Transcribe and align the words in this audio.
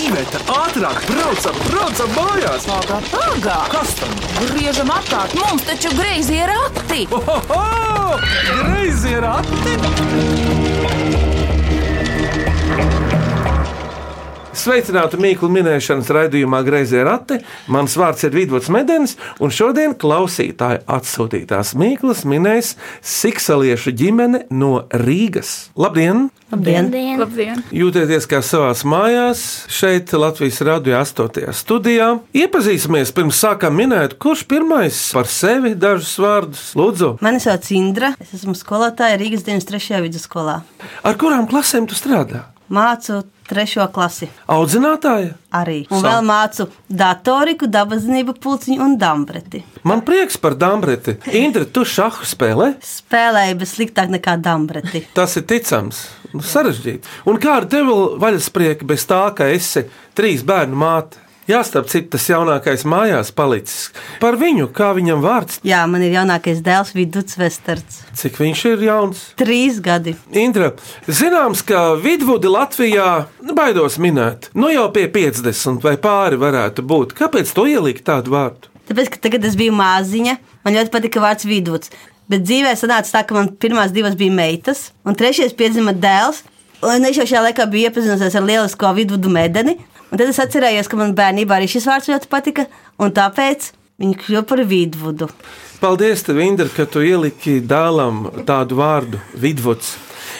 Iveta, 0.00 0.38
ātrāk, 0.48 1.02
braucam, 1.10 1.56
braucam 1.66 2.14
mājās! 2.16 2.64
Pagā, 2.70 3.00
pagā! 3.10 3.56
Kas 3.74 3.92
tam? 3.98 4.14
Griežam 4.48 4.92
apkārt, 4.94 5.36
mums 5.36 5.66
taču 5.68 5.92
greizi 5.98 6.40
ir 6.40 6.48
rati! 6.54 7.04
Ohoho! 7.12 8.16
Greizi 8.62 9.18
ir 9.18 9.28
ati! 9.28 10.39
Sveicināti 14.60 15.16
Mīklu 15.16 15.48
minēšanas 15.54 16.10
raidījumā 16.12 16.58
Greizie 16.66 17.00
rati. 17.06 17.38
Mans 17.72 17.94
vārds 17.96 18.26
ir 18.26 18.34
Vidvuds 18.34 18.68
Medenis, 18.68 19.14
un 19.40 19.52
šodien 19.54 19.94
klausītāju 19.96 20.82
atsūtītās 20.84 21.70
Mīklas 21.80 22.26
minēs 22.28 22.74
Siksaliešu 23.00 23.94
ģimene 23.96 24.42
no 24.52 24.82
Rīgas. 24.92 25.70
Labdien! 25.80 26.28
Labdien! 26.52 26.92
Labdien! 27.22 27.64
Jūtieties 27.72 28.28
kā 28.28 28.42
savās 28.44 28.84
mājās, 28.84 29.46
šeit 29.72 30.12
Latvijas 30.12 30.60
radio 30.68 30.98
8. 31.00 31.56
studijā. 31.56 32.10
Iepazīsimies 32.36 33.14
pirms 33.16 33.40
sākam 33.40 33.80
minēt, 33.80 34.18
kurš 34.20 34.44
pirmais 34.50 35.00
par 35.16 35.30
sevi 35.30 35.72
dažus 35.72 36.12
vārdus 36.20 36.70
lūdzu. 36.76 37.14
Mani 37.24 37.40
sauc 37.40 37.72
Indra. 37.72 38.12
Es 38.20 38.36
esmu 38.42 38.58
skolotāja 38.58 39.16
Rīgas 39.22 39.48
93. 39.48 40.04
vidusskolā. 40.10 40.60
Ar 41.00 41.20
kurām 41.22 41.48
klasēm 41.48 41.88
tu 41.88 41.96
strādā? 41.96 42.50
Mācu 42.70 43.22
trešo 43.50 43.88
klasi 43.90 44.28
Audzinātāja? 44.46 45.32
arī. 45.52 45.80
Un 45.90 46.00
Sa- 46.00 46.10
vēl 46.12 46.22
mācu 46.28 46.68
datoriku, 46.88 47.66
dabazinību, 47.66 48.36
pulciņu 48.38 48.80
un 48.84 48.96
dambreti. 48.98 49.64
Man 49.82 50.02
prieks 50.06 50.36
par 50.38 50.54
Dambreti. 50.54 51.16
Indra, 51.34 51.64
tu 51.64 51.82
šahu 51.84 52.22
spēlē? 52.24 52.74
Spēlēju, 52.80 53.56
bet 53.58 53.68
sliktāk 53.68 54.12
nekā 54.14 54.36
dambreti. 54.40 55.02
Tas 55.14 55.34
ir 55.36 55.42
ticams, 55.50 56.04
nu, 56.32 56.40
sarežģīti. 56.40 57.02
Un 57.26 57.40
kā 57.42 57.56
ar 57.56 57.66
tevi 57.66 57.96
vaļasprieki 58.22 58.86
bez 58.86 59.04
tā, 59.10 59.34
ka 59.34 59.44
esi 59.50 59.84
trīs 60.14 60.44
bērnu 60.46 60.76
māte? 60.78 61.18
Jā, 61.50 61.60
starp 61.66 61.88
citu, 61.90 62.12
tas 62.14 62.28
jaunākais 62.30 62.84
mājās 62.86 63.32
palicis. 63.34 63.88
Par 64.22 64.36
viņu, 64.38 64.68
kā 64.76 64.92
viņam 64.94 65.22
vārds, 65.24 65.58
Jā, 65.66 65.80
man 65.90 66.04
ir 66.06 66.12
jaunākais 66.14 66.60
dēls 66.62 66.92
Viduts 66.94 67.34
Vesterts. 67.40 68.00
cik 68.14 68.38
viņš 68.38 68.62
ir 68.70 68.84
jauns. 68.86 69.22
Trīs 69.40 69.80
gadi. 69.82 70.14
Indra, 70.30 70.72
zināms, 71.10 71.64
ka 71.66 71.96
vidvudi 71.98 72.46
Latvijā 72.52 73.26
nu, 73.42 73.56
baidos 73.58 73.98
minēt. 73.98 74.48
Nu 74.54 74.70
jau 74.70 74.86
pie 74.94 75.08
50 75.10 75.82
vai 75.82 75.96
pāri 75.98 76.38
varētu 76.38 76.84
būt. 76.86 77.16
Kāpēc 77.18 77.50
to 77.56 77.66
ielikt 77.66 78.06
tādu 78.06 78.36
vārdu? 78.36 78.70
Tāpēc, 78.90 79.10
ka 79.10 79.20
tagad 79.26 79.44
es 79.46 79.58
biju 79.58 79.74
māziņa, 79.78 80.36
man 80.64 80.74
ļoti 80.78 80.90
patika 80.94 81.20
vārds 81.22 81.46
Viduts. 81.46 81.90
Bet 82.30 82.44
dzīvē 82.46 82.76
sanāca 82.78 83.10
tā, 83.10 83.24
ka 83.26 83.34
man 83.34 83.48
pirmās 83.58 83.90
divas 83.90 84.14
bija 84.14 84.30
meitas, 84.34 84.92
un 85.02 85.18
trešais 85.18 85.54
piedzima 85.58 85.90
dēls. 85.94 86.44
Un 86.86 87.04
es 87.04 87.18
jau 87.18 87.26
šajā 87.26 87.42
laikā 87.50 87.66
biju 87.70 87.90
iepazinusies 87.90 88.36
ar 88.38 88.46
lielisko 88.46 88.94
vidvudu 88.96 89.28
medeni. 89.34 89.74
Un 90.10 90.18
tad 90.18 90.26
es 90.26 90.40
atcerējos, 90.42 90.88
ka 90.90 90.98
man 90.98 91.14
bērnībā 91.18 91.56
arī 91.56 91.68
šis 91.70 91.86
vārds 91.86 92.10
ļoti 92.10 92.30
patika, 92.30 92.66
un 92.98 93.14
tāpēc 93.14 93.70
viņi 94.02 94.16
kļuva 94.24 94.44
par 94.50 94.62
vidvudu. 94.66 95.28
Paldies, 95.80 96.24
tev, 96.26 96.40
Indra, 96.44 96.68
ka 96.68 96.84
tu 96.84 97.00
ieliki 97.06 97.60
dēlam 97.64 98.26
tādu 98.48 98.80
vārdu- 98.80 99.20
vidvuds. 99.44 99.94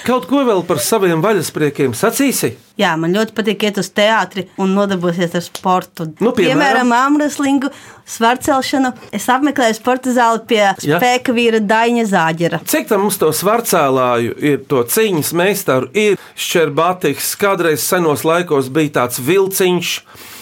Kaut 0.07 0.27
ko 0.31 0.43
vēl 0.49 0.63
par 0.67 0.79
saviem 0.83 1.21
vaļaspriekiem 1.23 1.93
sacīsi? 1.97 2.55
Jā, 2.81 2.95
man 2.97 3.13
ļoti 3.13 3.35
patīk 3.37 3.63
iet 3.69 3.79
uz 3.83 3.91
teātri 3.93 4.47
un 4.59 4.73
nodarboties 4.75 5.35
ar 5.37 5.43
sportu. 5.45 6.07
Nu, 6.21 6.31
piemēram? 6.33 6.57
piemēram 6.57 6.95
āmreslingu, 6.97 7.69
svarcelšanu. 8.09 8.93
Es 9.13 9.27
apmeklēju 9.29 9.77
sporta 9.77 10.15
zāli 10.17 10.43
pie 10.49 10.63
Ja. 10.87 10.99
spēka 10.99 11.35
vīra 11.37 11.61
Daņa 11.61 12.07
Zāģera. 12.09 12.61
Cik 12.65 12.89
tam 12.89 13.03
mums 13.05 13.19
to 13.21 13.29
svarcēlāju 13.37 14.35
ir, 14.39 14.59
to 14.69 14.83
cīņas 14.85 15.33
meistaru, 15.37 15.91
ir 15.95 16.17
Šķerbātiks, 16.37 17.35
kādreiz 17.41 17.85
senos 17.85 18.25
laikos 18.25 18.69
bija 18.73 18.91
tāds 19.03 19.21
vilciņš. 19.21 19.93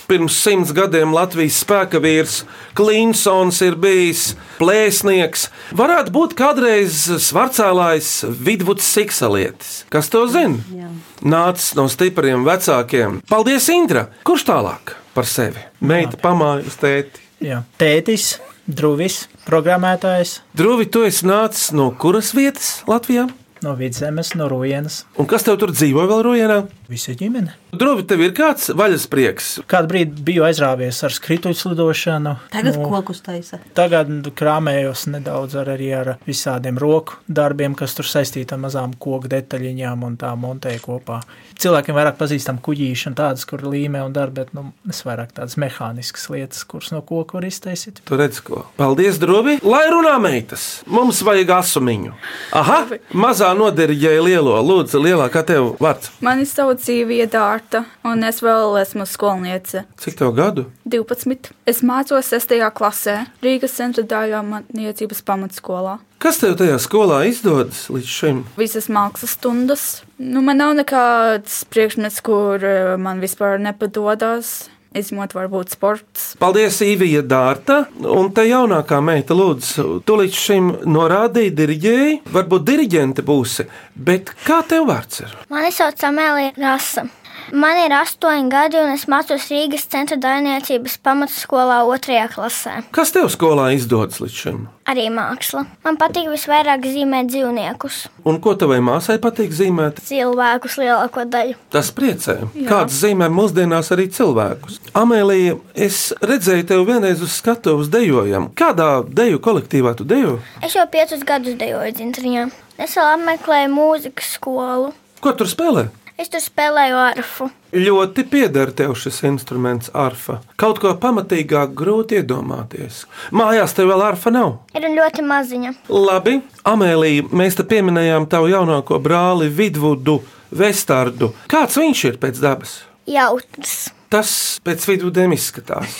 Pirms 0.08 0.38
simts 0.40 0.70
gadiem 0.72 1.10
Latvijas 1.12 1.58
spēka 1.60 1.98
vīrs 2.00 2.38
Klinsons 2.78 3.58
ir 3.66 3.74
bijis 3.76 4.22
plēsnieks. 4.56 5.42
Varētu 5.76 6.14
būt 6.14 6.32
kādreiz 6.38 7.02
svarcēlājs 7.26 8.12
Vidvuds 8.40 8.86
Siksalietis. 8.88 9.82
Kas 9.92 10.08
to 10.08 10.22
zina? 10.32 10.88
Nācis 11.20 11.74
no 11.76 11.84
stipriem 11.92 12.46
vecākiem. 12.48 13.18
Paldies, 13.28 13.68
Indra! 13.74 14.06
Kurš 14.24 14.46
tālāk 14.48 14.94
par 15.12 15.28
sevi? 15.28 15.60
Meita 15.84 16.16
pamāja 16.22 16.64
uz 16.64 16.78
tēti. 16.80 17.20
Jā. 17.44 17.60
Tētis, 17.76 18.38
druvis, 18.64 19.26
programmētājs 19.44 20.38
Druvi, 20.56 20.88
tu 20.88 21.04
esi 21.04 21.28
nācis 21.28 21.68
no 21.76 21.90
kuras 22.00 22.32
vietas 22.32 22.78
Latvijā? 22.88 23.28
no 23.62 23.74
vidzemes, 23.74 24.34
no 24.34 24.48
Rujienas. 24.48 25.02
Un 25.18 25.26
kas 25.26 25.42
tev 25.46 25.58
tur 25.60 25.72
dzīvo 25.74 26.04
vēl 26.08 26.22
Rojenā? 26.26 26.58
Visa 26.90 27.14
ģimene. 27.18 27.54
Druvi, 27.68 28.04
tev 28.08 28.22
ir 28.24 28.30
kāds 28.32 28.70
vaļasprieks. 28.72 29.48
Kādu 29.68 29.90
brīdi 29.90 30.22
biju 30.24 30.46
aizrāvies 30.46 31.02
ar 31.04 31.12
skrituļu 31.12 31.56
slidošanu. 31.58 32.32
Tagad 32.52 32.78
Nu, 32.78 32.86
kokus 32.88 33.20
taisa. 33.24 33.58
Tagad 33.76 34.08
krāmējos 34.38 35.02
nedaudz 35.12 35.56
ar, 35.60 35.68
arī 35.74 35.90
ar 35.92 36.10
visādiem 36.24 36.78
roku 36.80 37.18
darbiem, 37.28 37.74
kas 37.76 37.92
tur 37.98 38.08
saistīti 38.08 38.54
ar 38.56 38.62
mazām 38.62 38.94
koku 38.96 39.28
detaļiņām 39.28 40.06
un 40.06 40.16
tā 40.20 40.30
montēju 40.38 40.80
kopā. 40.84 41.20
Cilvēkiem 41.58 41.96
vairāk 41.98 42.16
pazīstam 42.20 42.60
kuģīšanu, 42.62 43.18
tādas, 43.18 43.44
kur 43.48 43.64
līmē 43.66 44.00
un 44.06 44.12
darbi, 44.14 44.44
bet 44.44 44.54
nu, 44.54 44.68
es 44.88 45.02
vairāk 45.04 45.34
tādas 45.36 45.58
mehāniskas 45.58 46.28
lietas, 46.30 46.62
kuras 46.70 46.92
no 46.94 47.02
koka 47.02 47.36
var 47.36 47.48
iztaisīt. 47.50 48.00
Tu 48.06 48.16
redz, 48.16 48.38
ko. 48.46 48.62
Paldies, 48.78 49.18
Druvi. 49.18 49.58
Lai 49.66 49.84
runā 49.90 50.14
meitas, 50.22 50.84
mums 50.86 51.20
vajag 51.26 51.50
asumiņu. 51.58 52.14
Aha, 52.56 52.78
mazā 53.12 53.50
noderīgēja 53.58 54.22
lielo. 54.24 54.54
Lūdzu, 54.62 55.02
lielākā 55.02 55.42
tev 55.50 55.74
vārds. 55.82 56.12
Mani 56.24 56.46
sauc 56.46 56.86
Īvija 56.94 57.26
Dārta, 57.58 57.80
un 58.06 58.22
es 58.22 58.38
vēl 58.38 58.76
esmu 58.78 59.02
skolniece. 59.08 59.82
Cik 59.98 60.14
tev 60.20 60.30
gadu? 60.36 60.68
12. 60.86 61.50
Es 61.66 61.80
mācos 61.82 62.30
6. 62.30 62.54
klasē 62.70 63.16
Rīgas 63.42 63.74
centra 63.74 64.04
daļā 64.06 64.44
mācības 64.46 65.24
pamatskolā. 65.26 65.96
Kas 66.22 66.38
tev 66.38 66.54
tajā 66.60 66.78
skolā 66.78 67.24
izdodas 67.26 67.88
līdz 67.90 68.14
šim? 68.14 68.44
Visas 68.58 68.86
mākslas 68.86 69.34
stundas. 69.34 69.86
Nu, 70.22 70.42
man 70.46 70.62
nav 70.62 70.76
nekāds 70.78 71.64
priekšmets, 71.72 72.22
kur 72.22 72.62
eh, 72.62 72.94
man 72.94 73.18
vispār 73.24 73.58
nepadodas. 73.58 74.68
Izņemot, 74.96 75.34
varbūt 75.36 75.74
sports. 75.74 76.30
Paldies, 76.40 76.78
Īvija 76.80 77.20
Dārta. 77.26 77.82
Un 77.98 78.30
te 78.34 78.46
jaunākā 78.48 79.02
meita, 79.04 79.34
lūdzu, 79.36 79.98
tu 80.06 80.16
līdz 80.22 80.38
šim 80.46 80.70
norādīji, 80.88 81.52
diriģēji. 81.58 82.16
Varbūt 82.32 82.64
diriģente 82.70 83.26
būsi, 83.26 83.68
bet 83.94 84.32
kā 84.46 84.62
tev 84.66 84.88
vārds 84.88 85.26
ir? 85.26 85.36
Mani 85.52 85.74
sauc 85.74 86.06
Amēlija 86.08 86.56
Rasa. 86.56 87.08
Man 87.52 87.78
ir 87.80 87.92
astoņi 87.96 88.50
gadi, 88.52 88.76
un 88.82 88.90
es 88.92 89.06
mācos 89.08 89.46
Rīgas 89.48 89.86
centra 89.88 90.18
daļniecības 90.20 90.98
pamatskolā 91.04 91.78
otrajā 91.88 92.26
klasē. 92.34 92.74
Kas 92.92 93.12
tev 93.14 93.30
skolā 93.32 93.70
izdodas 93.76 94.18
līdz 94.20 94.34
šim? 94.42 94.58
Arī 94.88 95.06
māksla. 95.12 95.62
Man 95.84 95.96
patīk 96.00 96.28
visvairāk 96.32 96.84
zīmēt 96.84 97.30
dzīvniekus, 97.32 97.98
Un 98.28 98.38
ko 98.44 98.52
tavai 98.60 98.78
māsai 98.84 99.16
patīk 99.20 99.52
zīmēt? 99.56 100.00
cilvēkus 100.04 100.76
lielāko 100.80 101.24
daļu. 101.28 101.54
Tas 101.72 101.90
priecē. 101.92 102.36
Kāds 102.68 102.98
zīmē 103.00 103.28
mūsdienās 103.32 103.92
arī 103.96 104.08
cilvēkus. 104.12 104.80
Amēlija, 104.96 105.56
es 105.74 106.12
redzēju 106.20 106.66
tevi 106.68 106.84
vienreiz 106.92 107.22
uz 107.24 107.32
skatuves 107.40 107.88
dejojam. 107.88 108.50
Kādā 108.56 109.04
deju 109.08 109.40
kolektīvā 109.40 109.94
tu 109.96 110.04
dejo? 110.04 110.38
Es 110.62 110.76
jau 110.76 110.84
piecus 110.92 111.24
gadus 111.24 111.56
dejoju 111.60 111.94
dzintriņā. 111.96 112.48
Es 112.78 112.96
vēl 112.96 113.14
apmeklēju 113.16 113.72
mūzikas 113.72 114.34
skolu. 114.36 114.92
Ko 115.20 115.32
tur 115.32 115.48
spēlē? 115.50 115.88
Es 116.18 116.32
tur 116.32 116.40
spēlēju 116.42 116.96
arfu. 116.98 117.46
Ļoti 117.78 118.24
pieder 118.26 118.72
tev 118.74 118.96
šis 118.98 119.20
instruments, 119.28 119.92
arfa. 119.94 120.40
Kaut 120.58 120.80
ko 120.82 120.90
pamatīgāk 120.98 121.76
grūti 121.78 122.18
iedomāties. 122.18 123.04
Mājās 123.30 123.76
tev 123.76 123.92
vēl 123.92 124.02
arfa 124.02 124.32
nav. 124.34 124.56
Ir 124.74 124.88
ļoti 124.96 125.22
maziņa. 125.22 125.70
Labi, 125.94 126.40
Amēlija, 126.66 127.28
mēs 127.30 127.60
te 127.60 127.66
pieminējām 127.70 128.26
tavu 128.32 128.50
jaunāko 128.50 128.98
brāli 129.04 129.46
Vidvudu 129.60 130.16
Vestardu. 130.50 131.30
Kāds 131.46 131.78
viņš 131.78 132.02
ir 132.10 132.18
pēc 132.18 132.42
dabas? 132.42 132.80
Jautrs. 133.06 133.92
Tas 134.08 134.30
pēc 134.64 134.86
vidudiem 134.88 135.34
izskatās. 135.36 135.98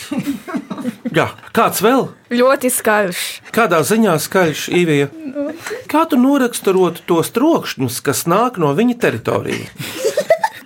Jā, 1.12 1.26
kāds 1.56 1.82
vēl? 1.84 2.06
Ļoti 2.32 2.70
skaļš. 2.72 3.24
Kādā 3.52 3.80
ziņā 3.84 4.14
skaļš 4.22 4.68
īvija? 4.78 5.10
Kā 5.90 6.04
tu 6.08 6.16
noraksturotu 6.20 7.04
tos 7.08 7.32
trokšņus, 7.36 8.00
kas 8.04 8.24
nāk 8.30 8.56
no 8.60 8.72
viņa 8.76 8.96
teritorijas? 9.04 9.72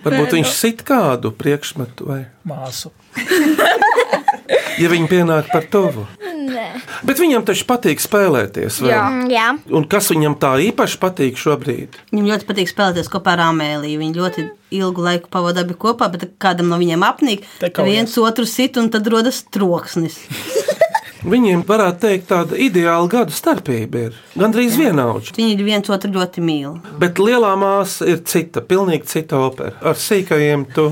Varbūt 0.03 0.35
viņš 0.35 0.49
sit 0.51 0.81
kādu 0.87 1.31
priekšmetu 1.35 2.07
vai 2.09 2.19
Māsu. 2.47 2.91
ja 4.81 4.89
viņi 4.91 5.07
pienāk 5.11 5.47
par 5.51 5.67
tuvu. 5.71 6.03
Nē. 6.43 6.65
Bet 7.07 7.21
viņam 7.23 7.45
taču 7.47 7.63
patīk 7.69 8.03
spēlēties. 8.03 8.81
vai? 8.83 8.91
Jā. 8.91 9.03
Jā. 9.31 9.45
Un 9.71 9.87
kas 9.87 10.11
viņam 10.11 10.35
tā 10.41 10.57
īpaši 10.67 10.99
patīk 10.99 11.39
šobrīd? 11.39 11.95
Viņam 12.11 12.27
ļoti 12.33 12.49
patīk 12.49 12.71
spēlēties 12.71 13.11
kopā 13.11 13.37
ar 13.37 13.45
Amēliju. 13.47 14.01
Viņi 14.03 14.19
ļoti 14.19 14.45
ilgu 14.79 15.05
laiku 15.05 15.29
pavadīja 15.33 15.67
abi 15.67 15.77
kopā, 15.79 16.09
bet 16.13 16.27
kādam 16.41 16.69
no 16.73 16.79
viņiem 16.81 17.05
apnīk, 17.07 17.45
tad 17.61 17.83
viens 17.87 18.17
otru 18.21 18.45
sit 18.49 18.77
un 18.81 18.89
tad 18.93 19.07
rodas 19.13 19.43
troksnis. 19.53 20.19
Viņiem 21.23 21.61
varētu 21.63 22.01
teikt, 22.03 22.25
tāda 22.27 22.57
ideāla 22.59 23.07
gadu 23.07 23.31
starpība 23.31 24.01
ir. 24.09 24.15
Gandrīz 24.35 24.73
vienaudža. 24.75 25.31
Viņi 25.37 25.63
viens 25.63 25.87
otru 25.95 26.11
ļoti 26.17 26.43
mīl. 26.43 26.73
Bet 26.99 27.15
lielā 27.23 27.53
māsa 27.55 28.09
ir 28.11 28.19
cita, 28.27 28.59
pilnīgi 28.59 29.07
cita 29.07 29.39
opera. 29.39 29.71
Ar 29.87 29.95
sīkajiem 29.95 30.65
tu 30.75 30.89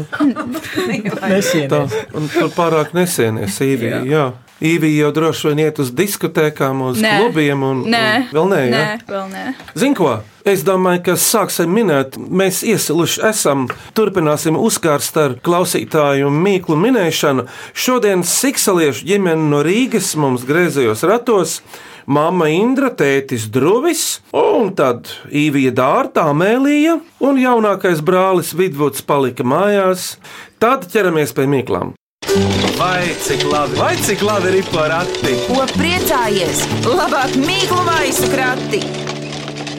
Nesienies. 1.33 1.97
un 2.15 2.31
tur 2.31 2.47
pārāk 2.55 2.95
nesienies 2.95 3.59
īvija. 3.65 4.05
Jā. 4.07 4.23
Īvija 4.61 5.07
jau 5.07 5.11
droši 5.15 5.47
vien 5.49 5.59
iet 5.63 5.79
uz 5.81 5.89
diskotēkām, 5.97 6.83
uz 6.91 6.99
Nē. 7.01 7.15
klubiem 7.17 7.63
un, 7.65 7.79
Nē, 7.89 8.01
un 8.29 8.35
vēl 8.35 8.49
nē. 8.51 8.59
nē, 8.69 8.81
jā? 8.81 8.97
vēl 9.09 9.29
nē. 9.31 9.45
Zini, 9.73 9.95
ko? 9.97 10.11
Es 10.45 10.61
domāju, 10.65 11.01
ka 11.05 11.15
sāksim 11.21 11.69
minēt, 11.73 12.17
mēs 12.17 12.61
iesiluši 12.65 13.23
esam, 13.29 13.67
turpināsim 13.97 14.57
uzkārst 14.57 15.17
ar 15.21 15.35
klausītāju 15.45 16.29
mīklu 16.33 16.77
minēšanu. 16.81 17.47
Šodien 17.73 18.21
Siksaliešu 18.25 19.05
ģimene 19.09 19.49
no 19.49 19.61
Rīgas 19.65 20.13
mums 20.17 20.45
griezījos 20.45 21.01
ratos. 21.09 21.59
Māma 22.11 22.47
Indra, 22.49 22.89
tētis 22.97 23.45
Druvis, 23.53 24.19
un 24.33 24.73
tad 24.77 25.09
Īvija 25.29 25.73
Dārta, 25.77 26.25
Amēlija 26.33 26.97
un 27.21 27.37
jaunākais 27.41 28.01
brālis 28.05 28.53
Vidvuds 28.57 29.05
palika 29.05 29.45
mājās. 29.45 30.15
Tad 30.61 30.89
ķeramies 30.91 31.33
pie 31.37 31.45
mīklām. 31.49 31.93
Vai 32.81 33.13
cik 33.21 33.43
labi, 33.45 33.75
vai 33.77 33.95
cik 33.95 34.21
labi 34.25 34.51
ir 34.57 34.65
porati? 34.73 35.35
Ko 35.45 35.61
priecājies? 35.69 36.63
Labāk 36.87 37.35
mīklu 37.37 37.83
maisu 37.85 38.29
krati! 38.31 38.79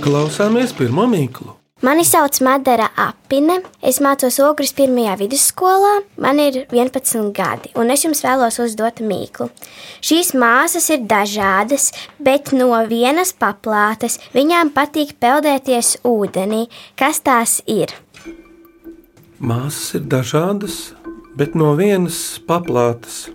Klausāmies 0.05 0.71
pirmo 0.79 1.09
mīklu. 1.11 1.57
Mani 1.83 2.05
sauc 2.07 2.39
Madara 2.47 2.93
Apine. 2.95 3.57
Es 3.83 3.99
mācos 4.07 4.39
Ogres 4.47 4.71
pirmajā 4.79 5.17
vidusskolā. 5.25 5.97
Man 6.23 6.39
ir 6.45 6.61
11 6.71 7.33
gadi, 7.35 7.73
un 7.75 7.91
es 7.91 8.07
jums 8.07 8.23
vēlos 8.23 8.61
uzdot 8.63 9.03
mīklu. 9.03 9.51
Šīs 9.99 10.31
māsas 10.39 10.87
ir 10.95 11.03
dažādas, 11.11 11.91
bet 12.23 12.55
no 12.55 12.71
vienas 12.87 13.35
paplātes 13.35 14.21
viņām 14.31 14.71
patīk 14.79 15.17
peldēties 15.19 15.97
ūdenī. 16.07 16.69
Kas 16.95 17.19
tās 17.27 17.59
ir? 17.67 17.99
Māsas 19.43 19.97
ir 19.99 20.07
dažādas, 20.07 20.93
bet 21.39 21.57
no 21.59 21.73
vienas 21.79 22.41
paplātes. 22.49 23.29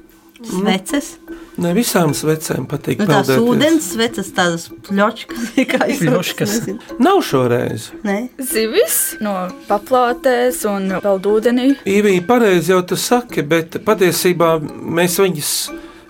Sveces. 0.46 1.16
Ne 1.58 1.72
visām 1.74 2.12
svecēm 2.14 2.68
patīk 2.70 3.00
Nu, 3.02 3.08
tās 3.10 3.32
ūdens 3.34 3.88
sveces, 3.96 4.30
tādas 4.38 4.68
pļočkas. 4.86 5.48
kā 5.72 5.80
nezinu. 5.90 6.78
Nav 7.02 7.24
šoreiz. 7.26 7.90
Nē. 8.06 8.20
Zivis 8.38 9.18
no 9.26 9.34
paplātes 9.66 10.62
un 10.70 10.94
peldūdenī. 11.02 11.72
Īvija 11.90 12.26
pareizi 12.30 12.76
jau 12.76 12.84
tas 12.86 13.10
saka, 13.10 13.42
bet 13.42 13.80
patiesībā 13.88 14.60
mēs 14.62 15.18
viņus 15.24 15.54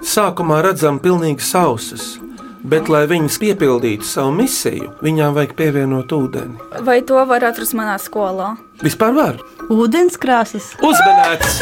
sākumā 0.04 0.60
redzam 0.68 1.00
pilnīgi 1.04 1.48
sausas. 1.48 2.18
Bet, 2.68 2.90
lai 2.92 3.06
viņas 3.08 3.38
piepildītu 3.40 4.04
savu 4.04 4.34
misiju, 4.36 4.90
viņām 5.00 5.38
vajag 5.38 5.54
pievienot 5.56 6.12
ūdeni. 6.12 6.58
Vai 6.84 6.98
to 7.08 7.22
var 7.30 7.46
atrast 7.48 7.72
manā 7.78 7.94
skolā? 8.04 8.58
Vispār 8.84 9.14
var. 9.16 9.38
Ūdenskrāsas. 9.72 10.74
Uzmanēts! 10.84 11.62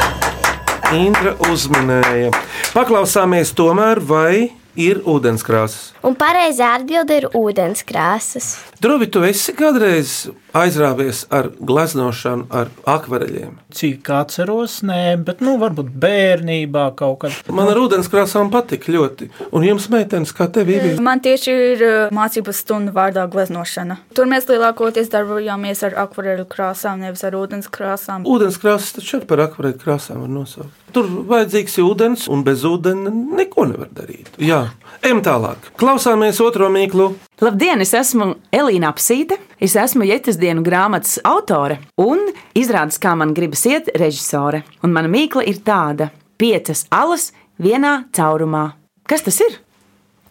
Indra 0.98 1.36
uzminēja. 1.46 2.32
Paklausāmies 2.74 3.54
tomēr, 3.54 4.02
vai 4.02 4.50
ir 4.74 5.04
ūdenskrāsas. 5.06 5.94
Un 6.06 6.18
pareizā 6.18 6.72
atbilde 6.80 7.22
ir 7.22 7.30
ūdenskrāsas. 7.38 8.56
Drovi, 8.82 9.06
tu 9.14 9.22
esi 9.30 9.54
kādreiz 9.58 10.24
aizrāvies 10.56 11.26
ar 11.34 11.50
gleznošanu, 11.60 12.48
ar 12.54 12.72
akvareļiem. 12.90 13.58
Cik 13.76 14.10
atceros, 14.16 14.80
nē, 14.88 15.18
bet 15.28 15.44
nu, 15.46 15.58
varbūt 15.62 15.92
bērnībā 16.02 16.86
kaut 17.00 17.26
kad. 17.26 17.36
Man 17.52 17.70
ar 17.72 17.80
ūdenskrāsām 17.82 18.52
patika 18.54 18.94
ļoti. 18.96 19.30
Un 19.52 19.68
jums, 19.68 19.90
meitenes, 19.94 20.34
kā 20.36 20.48
tev 20.52 20.72
ir? 20.72 20.88
Man 21.04 21.24
tieši 21.26 21.58
ir 21.74 21.86
uh, 21.86 21.98
mācības 22.16 22.64
stunda 22.64 22.96
vārdā 22.96 23.28
gleznošana. 23.32 24.00
Tur 24.16 24.30
mēs 24.32 24.48
lielākoties 24.52 25.12
darbojāmies 25.14 25.84
ar 25.88 26.00
akvareļu 26.06 26.48
krāsām, 26.52 27.04
nevis 27.04 27.26
ar 27.28 27.38
ūdens 27.40 27.70
krāsām. 27.72 28.28
Ūdenskrāsas 28.30 28.98
taču 29.00 29.22
par 29.28 29.44
akvareļu 29.50 29.82
krāsām 29.84 30.24
var 30.24 30.34
nosaukt. 30.40 30.74
Tur 30.96 31.10
vajadzīgs 31.28 31.74
ir 31.76 31.88
ūdens, 31.90 32.30
un 32.32 32.46
bez 32.48 32.62
ūdens 32.64 33.12
neko 33.36 33.66
nevar 33.68 33.90
darīt. 33.92 34.30
Jā, 34.40 34.62
ejam 35.04 35.20
tālāk. 35.26 35.74
Klausāmies 35.80 36.40
otro 36.44 36.70
mīklu. 36.72 37.10
Labdien, 37.44 37.82
es 37.84 37.92
esmu 37.92 38.30
Elīna 38.56 38.94
Apsīte. 38.94 39.36
Es 39.60 39.74
esmu 39.76 40.08
Jēzus 40.08 40.38
dienu 40.40 40.64
grāmatas 40.64 41.18
autore 41.28 41.82
un 42.00 42.22
izrādes, 42.56 42.96
kā 43.02 43.12
man 43.20 43.34
gribas 43.36 43.66
iet, 43.68 43.90
režisore. 44.00 44.64
Un 44.88 44.96
mana 44.96 45.12
mīkla 45.12 45.44
ir 45.44 45.60
tāda: 45.68 46.14
piecas 46.40 46.86
alas 46.96 47.34
vienā 47.60 48.06
caurumā. 48.16 48.70
Kas 49.04 49.28
tas 49.28 49.42
ir? 49.44 49.60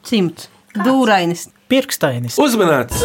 Cimds. 0.05 0.49
Dūrainis. 0.75 1.51
Pirkstainis. 1.69 2.41
Uzmanīts! 2.41 3.05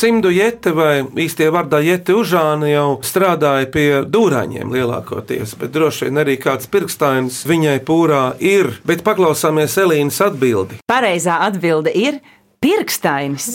Cimdu 0.00 0.30
jēte 0.32 0.70
vai 0.72 1.02
īstie 1.20 1.50
vārdā 1.52 1.82
jēte 1.84 2.14
Užāna 2.16 2.70
jau 2.70 2.84
strādāja 3.04 3.66
pie 3.68 3.88
dūraņiem 4.08 4.72
lielākoties, 4.72 5.52
bet 5.60 5.74
droši 5.74 6.06
vien 6.06 6.22
arī 6.22 6.38
kāds 6.40 6.70
pirkstainis 6.72 7.42
viņai 7.44 7.74
pūrā 7.84 8.22
ir. 8.40 8.70
Bet 8.88 9.04
paklausāmies 9.04 9.76
Elīnas 9.82 10.22
atbildi. 10.24 10.78
Pareizā 10.88 11.36
atbilde 11.44 11.92
ir 11.92 12.16
pirkstainis. 12.64 13.50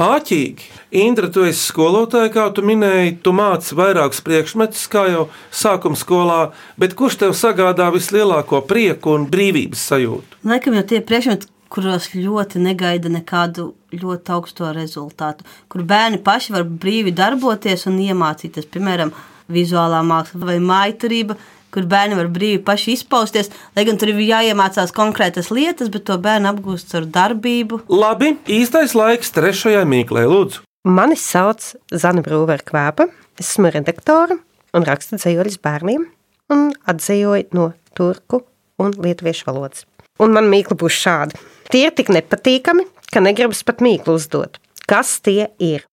Āķīgi. 0.00 0.72
Indra, 1.04 1.28
tu 1.28 1.44
esi 1.44 1.66
skolotāja, 1.66 2.32
kā 2.32 2.48
tu 2.56 2.64
minēji, 2.64 3.18
tu 3.20 3.36
māci 3.36 3.76
vairākus 3.76 4.24
priekšmetus, 4.24 4.88
kā 4.88 5.04
jau 5.12 5.28
sākuma 5.52 6.00
skolā, 6.00 6.42
bet 6.80 6.96
kurš 6.96 7.20
tev 7.26 7.36
sagādā 7.36 7.92
vislielāko 7.92 8.64
prieku 8.64 9.18
un 9.18 9.28
brīvības 9.28 9.84
sajūtu? 9.92 10.44
Laikam 10.48 10.80
jau 10.80 10.88
tie 10.94 11.04
priekšmeti, 11.04 11.52
kuros 11.70 12.10
ļoti 12.14 12.60
negaida 12.62 13.10
nekādu 13.12 13.70
ļoti 13.94 14.34
augsto 14.34 14.70
rezultātu, 14.74 15.46
kur 15.70 15.84
bērni 15.86 16.20
paši 16.24 16.54
var 16.56 16.66
brīvi 16.66 17.14
darboties 17.14 17.86
un 17.90 17.98
iemācīties, 18.02 18.68
piemēram, 18.70 19.14
vizuālā 19.50 20.02
māksla 20.06 20.52
vai 20.52 20.60
maiturība. 20.62 21.38
Kur 21.70 21.84
bērni 21.86 22.16
var 22.18 22.26
brīvi 22.34 22.58
paši 22.66 22.96
izpausties, 22.96 23.46
lai 23.76 23.84
gan 23.86 23.98
tur 23.98 24.10
ir 24.10 24.18
jāiemācās 24.26 24.90
konkrētas 24.90 25.52
lietas, 25.54 25.86
bet 25.94 26.02
to 26.08 26.16
bērnu 26.18 26.50
apgūst 26.50 26.96
ar 26.98 27.06
darbību. 27.06 27.84
Labi, 27.94 28.32
īstais 28.50 28.96
laiks 28.98 29.30
trešajai 29.36 29.84
mīklē, 29.86 30.24
lūdzu. 30.26 30.64
Mani 30.90 31.14
sauc 31.14 31.62
Zana 31.94 32.24
Brūvera 32.26 32.66
Kvēpa. 32.66 33.06
Es 33.38 33.52
esmu 33.52 33.70
redaktore 33.70 34.40
un 34.74 34.88
rakstu 34.88 35.20
dzīsļus 35.20 35.60
bērniem 35.62 36.08
un 36.50 36.66
atzīvoju 36.90 37.54
no 37.54 37.70
turku 37.94 38.42
un 38.82 38.94
lietuviešu 38.98 39.46
valodas. 39.46 39.86
Un 40.20 40.34
man 40.34 40.50
mīkla 40.50 40.74
būs 40.80 40.98
šāda. 41.04 41.38
Tie 41.70 41.84
ir 41.86 41.94
tik 41.94 42.08
nepatīkami, 42.10 42.82
ka 43.14 43.22
negribas 43.22 43.62
pat 43.66 43.82
mīklu 43.84 44.16
uzdot. 44.18 44.58
Kas 44.90 45.20
tie 45.22 45.52
ir? 45.62 45.86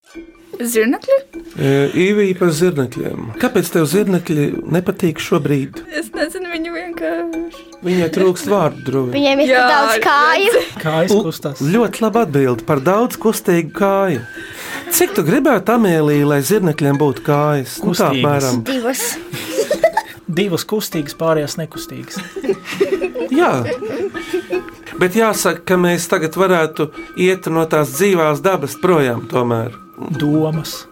Zirnekļi? 0.58 1.16
E, 1.54 1.72
Īvija 2.02 2.34
par 2.40 2.50
zirnekļiem. 2.56 3.28
Kāpēc 3.38 3.68
tev 3.76 3.84
zirnekļi 3.86 4.46
nepatīk 4.74 5.20
šobrīd? 5.22 5.84
Es 5.94 6.08
nezinu, 6.16 6.50
viņu 6.50 6.72
vienkārši. 6.74 7.62
Viņai 7.86 8.08
trūkst 8.16 8.50
vārdu 8.50 8.82
droši. 8.88 9.12
Viņiem 9.14 9.42
ir 9.44 9.52
Jā, 9.52 9.60
daudz 9.70 10.02
kāju. 10.02 10.62
Kā 10.82 10.96
izkustās? 11.06 11.62
Ļoti 11.62 12.02
labi 12.02 12.22
atbild 12.24 12.64
par 12.66 12.82
daudz 12.82 13.20
kustīgu 13.22 13.70
kāju. 13.78 14.24
Cik 14.98 15.14
tu 15.14 15.22
gribētu, 15.28 15.76
Amēlija, 15.76 16.26
lai 16.32 16.40
zirnekļiem 16.48 16.98
būtu 16.98 17.22
kājas? 17.28 17.78
Nu, 17.84 17.94
tā 17.94 18.10
apmēram. 18.10 18.64
Divas. 18.66 19.04
Divas 20.26 20.66
kustīgas, 20.68 21.14
pārējās 21.16 21.54
nekustīgas. 21.60 22.18
Jā. 23.32 23.52
Bet 24.98 25.14
jāsaka, 25.14 25.62
ka 25.62 25.76
mēs 25.78 26.08
tagad 26.10 26.34
varētu 26.38 26.88
iet 27.22 27.46
no 27.54 27.62
tās 27.70 27.92
dzīvās 27.94 28.42
dabas 28.42 28.74
projām 28.82 29.28
tomēr. 29.30 29.76
Domas. 30.18 30.86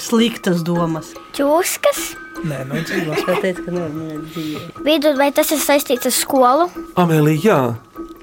Sliktas 0.00 0.62
domas. 0.64 1.12
Čūskas. 1.36 2.14
Nē, 2.40 2.62
no 2.70 2.80
dzīvās. 2.80 3.20
Kā 3.26 3.36
teica, 3.44 3.66
ka 3.66 3.74
nevar 3.76 3.92
minēt 3.92 4.24
dzīvē. 4.32 4.64
Vidu, 4.86 5.12
vai 5.20 5.28
tas 5.36 5.52
ir 5.52 5.60
saistīts 5.60 6.08
ar 6.08 6.16
skolu? 6.16 6.70
Amēlija, 7.00 7.44
jā. 7.44 7.60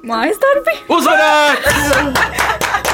Mājas 0.08 0.42
darbi? 0.42 0.78
Uzvarēt! 0.98 2.84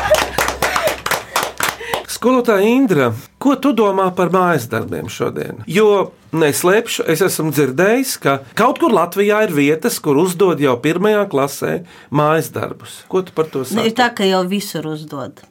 Skolotāja 2.23 2.63
Indra, 2.63 3.09
ko 3.35 3.57
tu 3.59 3.73
domā 3.75 4.05
par 4.15 4.29
mājas 4.31 4.69
darbiem 4.71 5.09
šodien? 5.11 5.57
Jo 5.67 6.13
neslēpšu, 6.31 7.03
es 7.11 7.19
esmu 7.25 7.51
dzirdējis, 7.51 8.13
ka 8.23 8.35
kaut 8.55 8.77
kur 8.79 8.93
Latvijā 8.95 9.41
ir 9.43 9.51
vietas, 9.51 9.97
kur 9.99 10.15
uzdod 10.21 10.61
jau 10.63 10.77
pirmajā 10.79 11.25
klasē 11.33 11.71
mājas 12.15 12.47
darbus. 12.55 13.01
Ko 13.11 13.25
tu 13.27 13.35
par 13.35 13.49
to 13.51 13.65
Nu, 13.65 13.83
ir 13.83 13.91
saki? 13.91 13.97
tā, 13.97 14.07
ka 14.15 14.23
jau 14.23 14.39
visur 14.47 14.87
uzdod 14.87 15.41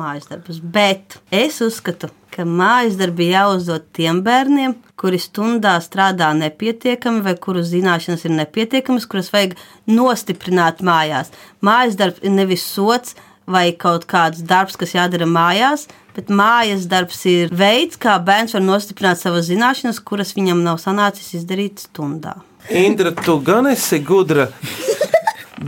mājas 0.00 0.30
darbus, 0.30 0.62
bet 0.64 1.18
es 1.28 1.58
uzskatu, 1.60 2.08
ka 2.32 2.46
mājas 2.48 2.96
darbi 2.96 3.26
jāuzdod 3.28 3.84
tiem 3.92 4.22
bērniem, 4.24 4.78
kuri 4.96 5.20
stundā 5.20 5.74
strādā 5.84 6.30
nepietiekami, 6.38 7.20
vai 7.28 7.36
kuru 7.36 7.60
zināšanas 7.60 8.24
ir 8.24 8.32
nepietiekamas, 8.38 9.04
kuras 9.04 9.28
vajag 9.36 9.58
nostiprināt 9.84 10.80
mājās. 10.80 11.28
Mājas 11.60 12.00
darbs 12.00 12.24
ir 12.24 12.32
nevis 12.40 12.64
sots, 12.64 13.18
vai 13.44 13.72
kaut 13.76 14.08
kāds 14.08 14.40
darbs, 14.46 14.80
kas 14.80 14.96
jādara 14.96 15.26
mājās. 15.28 15.88
Bet 16.12 16.28
mājas 16.28 16.84
darbs 16.90 17.22
ir 17.30 17.52
veids, 17.56 17.96
kā 18.00 18.18
bērns 18.20 18.52
var 18.56 18.64
nostiprināt 18.64 19.20
savas 19.20 19.48
zināšanas, 19.48 20.00
kuras 20.04 20.34
viņam 20.36 20.60
nav 20.64 20.80
sanācis 20.82 21.32
izdarīt 21.38 21.86
stundā. 21.86 22.36
Indra, 22.68 23.14
tu 23.16 23.38
gan 23.42 23.66
esi 23.70 23.98
gudra, 24.04 24.46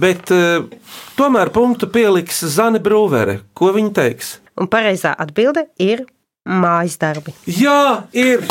bet 0.05 0.31
uh, 0.35 0.67
tomēr 1.19 1.51
punktu 1.55 1.89
pieliks 1.91 2.45
Zane 2.55 2.83
Brūvere. 2.85 3.41
Ko 3.57 3.73
viņa 3.75 3.95
teiks? 3.97 4.37
Un 4.61 4.69
pareizā 4.71 5.15
atbilde 5.19 5.67
ir 5.83 6.05
mājas 6.45 6.99
darbi. 7.01 7.35
Jā, 7.49 8.05
ir! 8.13 8.45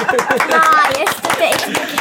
Mājas, 0.54 1.20
tu 1.20 1.36
teici 1.36 1.74
tikai. 1.76 1.93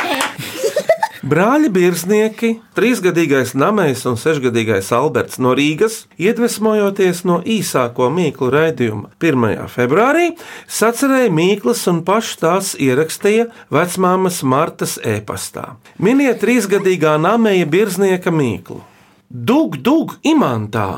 Brāļi 1.34 1.70
Birznieki, 1.74 2.50
trīsgadīgais 2.78 3.56
Namējs 3.58 4.04
un 4.06 4.20
sešgadīgais 4.22 4.92
Alberts 4.94 5.40
no 5.42 5.56
Rīgas, 5.58 6.04
iedvesmojoties 6.22 7.24
no 7.26 7.40
īsāko 7.42 8.12
mīklu 8.14 8.52
raidījuma 8.54 9.10
1. 9.18 9.64
februārī, 9.74 10.28
sacerēja 10.70 11.32
mīklas 11.34 11.82
un 11.90 12.04
paši 12.06 12.38
tās 12.44 12.70
ierakstīja 12.78 13.48
vecmāmas 13.74 14.44
Martas 14.46 15.00
e-pastā. 15.02 15.72
Miniet 15.98 16.44
trīsgadīgā 16.44 17.16
Namēja 17.24 17.66
Birznieka 17.72 18.30
mīklu. 18.30 18.84
Dug, 19.26 19.80
dug, 19.82 20.20
imantā! 20.22 20.90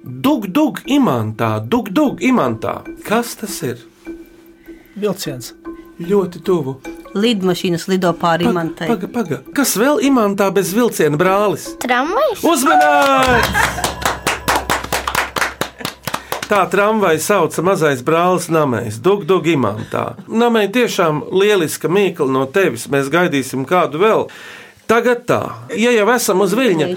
Dug, 0.00 0.48
dug, 0.48 0.80
imantā, 0.88 1.58
dug, 1.60 1.92
dug, 1.92 2.24
imantā! 2.24 2.78
Kas 3.04 3.36
tas 3.42 3.60
ir? 3.74 3.84
Vilciens. 4.96 5.52
Ļoti 6.00 6.40
tuvu. 6.40 6.78
Lidmašīnas 7.12 7.84
lido 7.90 8.14
pāri 8.16 8.46
imantai. 8.48 8.86
Paga, 8.88 9.08
paga. 9.12 9.38
Kas 9.52 9.74
vēl 9.76 10.00
imantā 10.08 10.46
bez 10.54 10.70
vilciena 10.72 11.18
brālis? 11.20 11.66
Tramvajs? 11.82 12.40
Uzmanīts! 12.46 13.88
Tā 16.50 16.62
tramvaja 16.72 17.20
sauca 17.22 17.62
mazais 17.62 18.00
brālis 18.02 18.48
Namējs, 18.50 18.96
Dug, 19.04 19.26
Dug, 19.28 19.44
Imantā. 19.46 20.16
Namēj 20.26 20.72
tiešām 20.78 21.20
lieliska 21.36 21.92
mīkla 21.92 22.26
no 22.32 22.48
tevis, 22.50 22.88
mēs 22.90 23.12
gaidīsim 23.12 23.68
kādu 23.68 24.00
vēl. 24.00 24.26
Tagad 24.90 25.22
tā, 25.28 25.42
ja 25.78 25.92
jau 25.94 26.08
esam 26.16 26.40
uz 26.42 26.56
viļņa, 26.58 26.88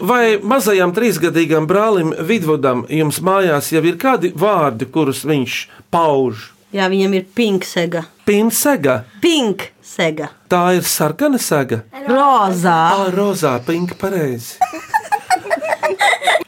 vai 0.00 0.38
mazajam 0.40 0.94
trīsgadīgam 0.96 1.66
brālim 1.68 2.14
Vidvudam 2.16 2.86
jums 2.88 3.18
mājās 3.20 3.74
jau 3.74 3.82
ir 3.84 3.98
kādi 4.00 4.30
vārdi, 4.32 4.88
kurus 4.88 5.26
viņš 5.28 5.58
pauž? 5.92 6.53
Jā, 6.74 6.88
viņam 6.90 7.12
ir 7.14 7.26
pink 7.38 7.62
sega. 7.68 8.00
Pinsega, 8.26 9.04
Pink 9.22 9.68
sega. 9.84 10.30
tā 10.50 10.74
ir 10.74 10.82
sarkana 10.82 11.38
sega. 11.38 11.82
Rozā. 12.08 12.74
Ah, 12.96 13.10
rozā, 13.14 13.52
pinka, 13.66 13.94
pareizi. 14.00 14.56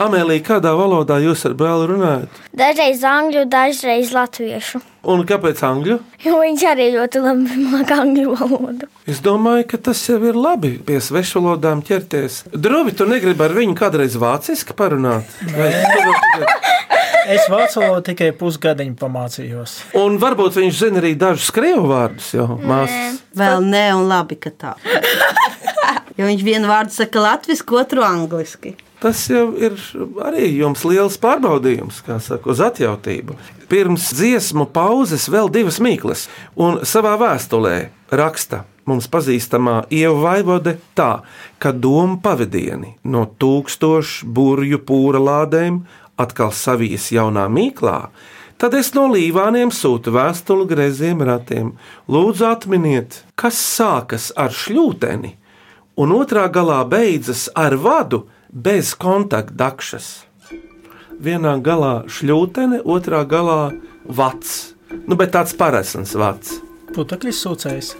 Amēlija, 0.03 0.43
kādā 0.45 0.73
valodā 0.77 1.17
jūs 1.23 1.47
ar 1.49 1.55
brāli 1.57 1.87
runājat? 1.89 2.41
Dažreiz 2.57 3.05
angļu, 3.07 3.45
dažreiz 3.49 4.11
latviešu. 4.13 4.81
Un 5.07 5.23
kāpēc 5.29 5.63
angļu? 5.65 5.97
Jo 6.25 6.41
viņš 6.43 6.65
arī 6.73 6.89
ļoti 6.97 7.23
labi 7.23 7.59
māca 7.71 8.01
angļu 8.03 8.35
valodu. 8.37 8.89
Es 9.09 9.23
domāju, 9.25 9.69
ka 9.71 9.81
tas 9.89 10.03
jau 10.09 10.19
ir 10.27 10.37
labi 10.37 10.75
pie 10.85 10.99
svešvalodām 11.01 11.85
ķerties. 11.87 12.43
Drobi, 12.53 12.93
tu 12.99 13.07
negribi 13.09 13.47
ar 13.47 13.55
viņu 13.57 13.77
kādreiz 13.79 14.19
vāciski 14.21 14.77
parunāt? 14.77 15.31
Vai 15.55 15.71
Es 17.27 17.49
vācu 17.51 17.81
valodu 17.83 18.05
tikai 18.13 18.29
pusgadiņu 18.39 18.95
pamācījos. 19.01 19.73
Un 19.99 20.15
varbūt 20.23 20.61
viņš 20.61 20.77
zina 20.79 21.01
arī 21.01 21.17
dažus 21.19 21.51
krievu 21.55 21.89
vārdus, 21.91 22.29
jau 22.37 22.47
māsas. 22.63 23.19
Vēl 23.35 23.67
nē, 23.67 23.87
un 23.99 24.07
labi, 24.13 24.39
ka 24.39 24.53
tā. 24.55 24.77
Jo 26.17 26.25
viņš 26.25 26.43
vienu 26.47 26.69
vārdu 26.71 26.95
saka 26.95 27.21
latviešu, 27.21 27.67
otru 27.77 28.01
angliski. 28.01 28.71
Tas 29.03 29.27
jau 29.29 29.51
ir 29.61 29.75
arī 30.25 30.47
jums 30.57 30.85
liels 30.89 31.19
pārbaudījums, 31.21 32.01
kā 32.07 32.17
saka, 32.23 32.49
uz 32.55 32.63
atjautību. 32.65 33.37
Pirms 33.69 34.09
dziesmu 34.17 34.71
pauzes 34.73 35.27
vēl 35.29 35.51
divas 35.53 35.77
mīklas, 35.85 36.27
un 36.57 36.81
savā 36.89 37.13
vēstulē 37.21 37.77
raksta 38.09 38.65
mums 38.87 39.09
pazīstamā 39.11 39.83
Ieva 39.93 40.17
Vaivode 40.23 40.77
tā, 40.97 41.27
ka 41.59 41.73
doma 41.75 42.17
pavadieni 42.23 42.95
no 43.05 43.27
tūkstošu 43.37 44.31
burju 44.33 44.81
pūra 44.87 45.21
lādēm 45.21 45.83
atkal 46.17 46.55
savijas 46.55 47.11
jaunā 47.13 47.45
mīklā, 47.53 47.99
tad 48.57 48.77
es 48.79 48.95
no 48.97 49.09
līvāniem 49.13 49.73
sūtu 49.75 50.15
vēstuli 50.15 50.69
greziem 50.71 51.21
ratiem. 51.27 51.75
Lūdzu, 52.09 52.47
atminiet, 52.49 53.21
kas 53.37 53.59
sākas 53.61 54.31
ar 54.39 54.55
šļūteni, 54.55 55.35
un 56.01 56.17
otrā 56.17 56.47
galā 56.53 56.81
beidzas 56.89 57.51
ar 57.53 57.77
vadu 57.77 58.25
bez 58.53 58.95
kontaktdakšas. 58.99 60.09
Vienā 61.23 61.57
galā 61.65 62.05
šļūtene, 62.13 62.83
otrā 62.85 63.23
galā 63.29 63.73
vats. 64.05 64.75
Nu, 65.09 65.17
bet 65.17 65.33
tāds 65.35 65.55
parasns 65.57 66.13
vats. 66.19 66.59
Putekļs 66.95 67.41
sūcējs. 67.47 67.95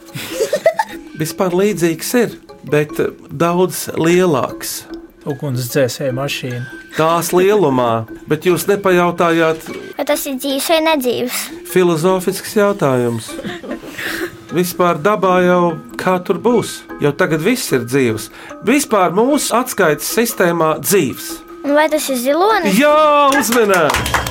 Vispār 1.21 1.55
līdzīgs 1.57 2.11
ir, 2.21 2.37
bet 2.69 2.93
daudz 3.33 3.87
lielāks. 3.97 4.83
Ugunsdzēsēja 5.27 6.13
mašīna. 6.15 6.61
Tās 6.97 7.33
lielumā, 7.35 8.07
bet 8.31 8.47
jūs 8.47 8.69
nepajautājāt 8.71 9.65
Vai 9.97 10.05
tas 10.07 10.23
ir 10.31 10.37
dzīves 10.39 10.69
vai 10.71 10.79
nedzīves? 10.87 11.41
filozofisks 11.73 12.55
jautājums. 12.57 13.33
Vispār 14.55 15.01
dabā 15.03 15.41
jau 15.43 15.63
kā 15.99 16.21
tur 16.23 16.39
būs, 16.39 16.85
jau 17.03 17.11
tagad 17.19 17.43
viss 17.43 17.73
ir 17.75 17.83
dzīves. 17.83 18.29
Vispār 18.67 19.11
mūsu 19.11 19.51
atskaites 19.59 20.07
sistēmā 20.07 20.77
dzīves. 20.85 21.33
Un 21.67 21.75
vai 21.75 21.89
tas 21.91 22.07
ir 22.15 22.21
zilonis? 22.21 22.79
Jā, 22.79 22.95
uzmanīgi! 23.35 24.23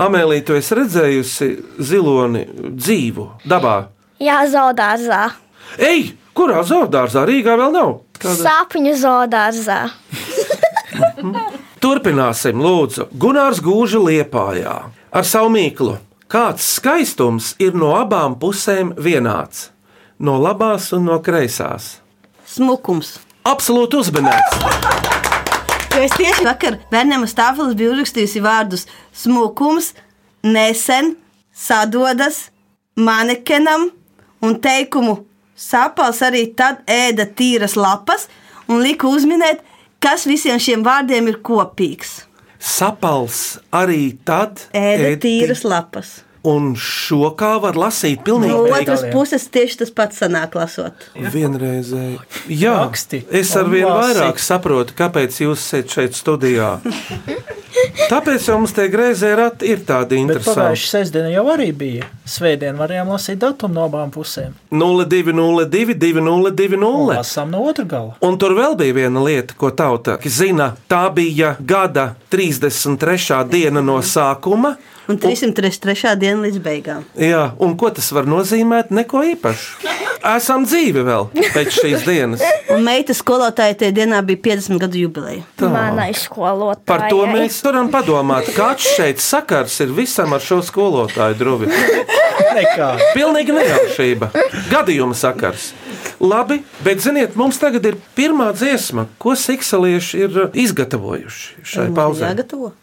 Amēlija, 0.00 0.46
tu 0.48 0.56
esi 0.56 0.78
redzējusi 0.78 1.50
ziloni 1.84 2.46
dzīvu 2.72 3.28
dabā. 3.44 3.76
Jā, 4.16 4.40
zaudārzā. 4.48 5.26
Ej, 5.76 6.14
kurā 6.32 6.64
zoodārzā 6.64 7.26
Rīgā 7.28 7.60
vēl 7.60 7.76
nav? 7.76 7.98
Sāpņu 8.16 8.96
zaudārzā. 8.96 9.82
Turpināsim, 11.84 12.64
lūdzu. 12.64 13.10
Gunārs 13.12 13.60
gūža 13.64 14.00
liepājā 14.08 14.78
ar 14.88 15.28
savu 15.28 15.52
mīklu. 15.52 15.98
Kāds 16.30 16.62
skaistums 16.76 17.56
ir 17.58 17.74
no 17.74 17.88
abām 17.98 18.36
pusēm 18.38 18.92
vienāds? 19.02 19.72
No 20.22 20.36
labās 20.38 20.92
un 20.94 21.08
no 21.08 21.16
kreisās. 21.26 21.96
Smukums. 22.46 23.16
Absolūti 23.50 23.98
uzmanīgs! 23.98 24.60
Jo 25.90 26.04
es 26.04 26.14
tieši 26.14 26.46
vakar 26.46 26.76
bērniem 26.92 27.26
uz 27.26 27.34
tāfeles 27.34 27.74
biju 27.74 27.96
uzrakstījusi 27.96 28.44
vārdus 28.44 28.86
smukums, 29.24 29.90
nesen, 30.46 31.16
sadodas, 31.50 32.44
manekenam 32.94 33.90
un 34.46 34.58
teikumu 34.62 35.24
sapals 35.58 36.22
arī 36.22 36.46
tad 36.54 36.86
ēda 36.86 37.26
tīras 37.26 37.74
lapas 37.74 38.30
un 38.70 38.84
liku 38.86 39.10
uzminēt, 39.10 39.66
kas 39.98 40.30
visiem 40.30 40.62
šiem 40.62 40.86
vārdiem 40.86 41.26
ir 41.34 41.42
kopīgs. 41.42 42.20
Sapals 42.60 43.58
arī 43.72 44.18
tad 44.28 44.66
Ēda 44.76 45.14
ēd 45.14 45.22
tīras 45.24 45.64
lapas. 45.64 46.20
Un 46.46 46.70
šo 46.80 47.34
kā 47.36 47.54
var 47.60 47.76
lasīt 47.76 48.22
pilnīgi 48.24 48.54
No 48.54 48.62
otras 48.72 49.02
puses 49.12 49.44
tieši 49.52 49.82
tas 49.82 49.90
pats 49.92 50.22
sanāk 50.22 50.54
lasot. 50.56 51.10
Vienreizēji. 51.34 52.16
Jā, 52.56 52.78
Raksti 52.86 53.26
es 53.42 53.52
ar 53.60 53.68
un 53.68 53.74
vien 53.74 53.84
lasi. 53.88 54.14
vairāk 54.14 54.40
saprotu, 54.40 54.96
kāpēc 54.96 55.40
jūs 55.44 55.66
esat 55.66 55.96
šeit 55.96 56.16
studijā. 56.16 56.78
Tāpēc 58.10 58.46
jau 58.48 58.56
mums 58.60 58.72
tie 58.76 58.86
grēzē 58.92 59.30
rati 59.38 59.68
ir 59.70 59.82
tādi 59.86 60.16
Bet 60.16 60.22
interesanti. 60.24 60.58
pagājušā 60.60 60.88
sestdiena 60.90 61.30
jau 61.32 61.44
arī 61.52 61.70
bija. 61.76 62.08
Svētdien 62.30 62.78
varējām 62.78 63.10
lasīt 63.12 63.38
datumu 63.42 63.74
no 63.78 63.86
abām 63.88 64.10
pusēm. 64.14 64.52
0202, 64.70 65.94
2020. 65.98 67.14
Lasām 67.14 67.50
no 67.54 67.62
otras 67.70 67.88
gala. 67.90 68.16
Un 68.24 68.38
tur 68.40 68.54
vēl 68.58 68.76
bija 68.80 68.96
viena 69.02 69.22
lieta, 69.24 69.54
ko 69.58 69.70
tauta 69.70 70.18
zina. 70.26 70.72
Tā 70.90 71.06
bija 71.14 71.54
gada 71.60 72.14
33. 72.30 73.44
diena 73.50 73.82
no 73.82 73.98
sākuma. 74.02 74.76
Un 75.10 75.18
303. 75.18 76.14
diena 76.20 76.44
līdz 76.46 76.60
beigām. 76.62 77.02
Jā, 77.18 77.50
un 77.58 77.74
ko 77.76 77.90
tas 77.90 78.12
var 78.14 78.28
nozīmēt? 78.30 78.92
Neko 78.94 79.24
īpašu. 79.34 79.99
Esam 80.20 80.66
dzīvi 80.68 81.02
vēl 81.06 81.28
pēc 81.54 81.76
šīs 81.78 82.04
dienas. 82.04 82.42
Un 82.74 82.84
meita 82.84 83.14
skolotāja 83.16 83.76
tajā 83.80 83.94
dienā 83.96 84.20
bija 84.26 84.40
50 84.50 84.80
gadu 84.82 85.00
jubileja. 85.00 85.44
Manai 85.62 86.10
skolotājai. 86.16 86.86
Par 86.88 87.06
to 87.08 87.24
mēs 87.30 87.60
varam 87.64 87.88
padomāt. 87.92 88.50
Kāds 88.56 88.84
šeit 88.96 89.22
sakars 89.24 89.78
ir 89.80 89.94
visam 89.96 90.34
ar 90.36 90.44
šo 90.44 90.60
skolotāju 90.66 91.38
druvi? 91.40 91.70
Nekā. 92.56 92.90
Pilnīgi 93.16 93.54
nejaušība. 93.56 94.30
Gadījuma 94.70 95.16
sakars. 95.16 95.70
Labi, 96.20 96.60
bet 96.84 97.00
ziniet, 97.00 97.36
mums 97.38 97.56
tagad 97.60 97.86
ir 97.88 97.96
pirmā 98.16 98.50
dziesma, 98.52 99.06
ko 99.20 99.32
siksalieši 99.38 100.20
ir 100.26 100.40
izgatavojuši 100.52 101.64
šai 101.64 101.86
pauzē. 101.96 102.28
Jāgatavo. 102.34 102.74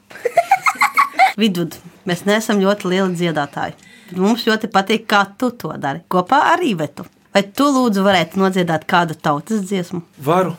Vidud, 1.42 1.78
mēs 2.10 2.26
neesam 2.26 2.64
ļoti 2.64 2.90
lieli 2.96 3.20
dziedātāji. 3.20 3.78
Mums 4.18 4.48
ļoti 4.48 4.72
patīk, 4.74 5.06
kā 5.12 5.26
tu 5.38 5.52
to 5.52 5.76
dari 5.78 6.02
kopā 6.10 6.40
ar 6.56 6.64
Ivetu. 6.66 7.06
Vai 7.38 7.44
tu 7.54 7.68
lūdzu 7.70 8.02
varētu 8.02 8.40
nodziedāt 8.42 8.88
kādu 8.90 9.14
tautas 9.14 9.60
dziesmu? 9.70 10.00
Varu. 10.26 10.56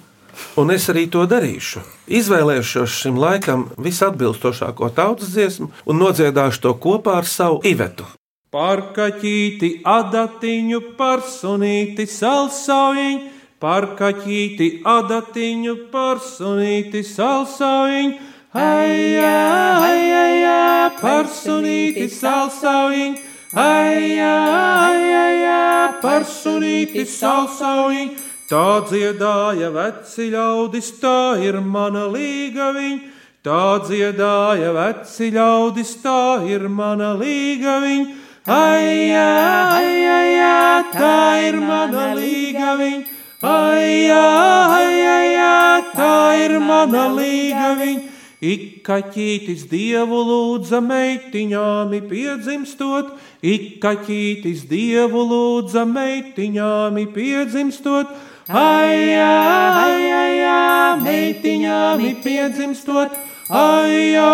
un 0.54 0.70
es 0.70 0.84
arī 0.92 1.08
to 1.10 1.24
darīšu. 1.26 1.80
Izvēlēšos 2.06 2.92
šim 3.00 3.16
laikam 3.18 3.64
visatbilstošāko 3.82 4.90
tautas 4.94 5.32
dziesmu 5.34 5.72
un 5.90 5.98
nodziedāšu 5.98 6.62
to 6.62 6.74
kopā 6.78 7.16
ar 7.18 7.26
savu 7.26 7.58
Ivetu. 7.66 8.06
Par 8.54 8.92
kaķīti, 8.94 9.72
adatiņu, 9.82 10.80
par 11.00 11.24
sunīti, 11.26 12.06
salsaujiņu, 12.06 13.26
par 13.58 13.88
kaķīti, 13.98 14.68
adatiņu, 14.86 15.74
par 15.90 16.22
sunīti, 16.22 17.02
salsaujiņu. 17.02 18.14
Aijā, 18.54 19.34
aijā, 19.90 20.62
par 21.02 21.26
sunīti, 21.42 22.06
salsaujiņu, 22.20 23.27
aijā, 23.56 24.34
aijā, 24.92 26.00
par 26.02 26.26
sunīti, 26.28 27.06
salsaujiņu. 27.08 28.26
Tā 28.48 28.80
dziedāja 28.88 29.68
veci 29.74 30.30
ļaudis, 30.32 30.94
tā 31.02 31.36
ir 31.44 31.60
mana 31.60 32.06
līgaviņa. 32.08 33.14
Tā 33.44 33.64
dziedāja 33.84 34.72
veci 34.72 35.28
ļaudis, 35.34 35.92
tā 36.00 36.40
ir 36.48 36.64
mana 36.68 37.12
līgaviņa. 37.20 38.16
Aijā, 38.48 39.28
aijā, 39.76 40.56
tā 40.94 41.16
ir 41.44 41.60
mana 41.60 42.14
līgaviņa. 42.16 43.16
Aijā, 43.44 44.24
aijā, 44.80 45.52
tā 45.92 46.14
ir 46.46 46.56
mana 46.58 47.04
līgaviņa. 47.12 48.07
Ik 48.38 48.84
kaķītis 48.86 49.64
dievu 49.66 50.20
lūdza 50.22 50.78
meitiņām 50.78 51.90
piedzimstot, 52.06 53.16
ik 53.42 53.80
kaķītis 53.82 54.62
dievu 54.70 55.24
lūdza 55.26 55.82
meitiņām 55.82 57.00
piedzimstot. 57.16 58.12
Aijā, 58.48 59.32
aijā, 59.82 60.60
meitiņām 61.02 62.06
piedzimstot, 62.22 63.18
aijā, 63.50 64.30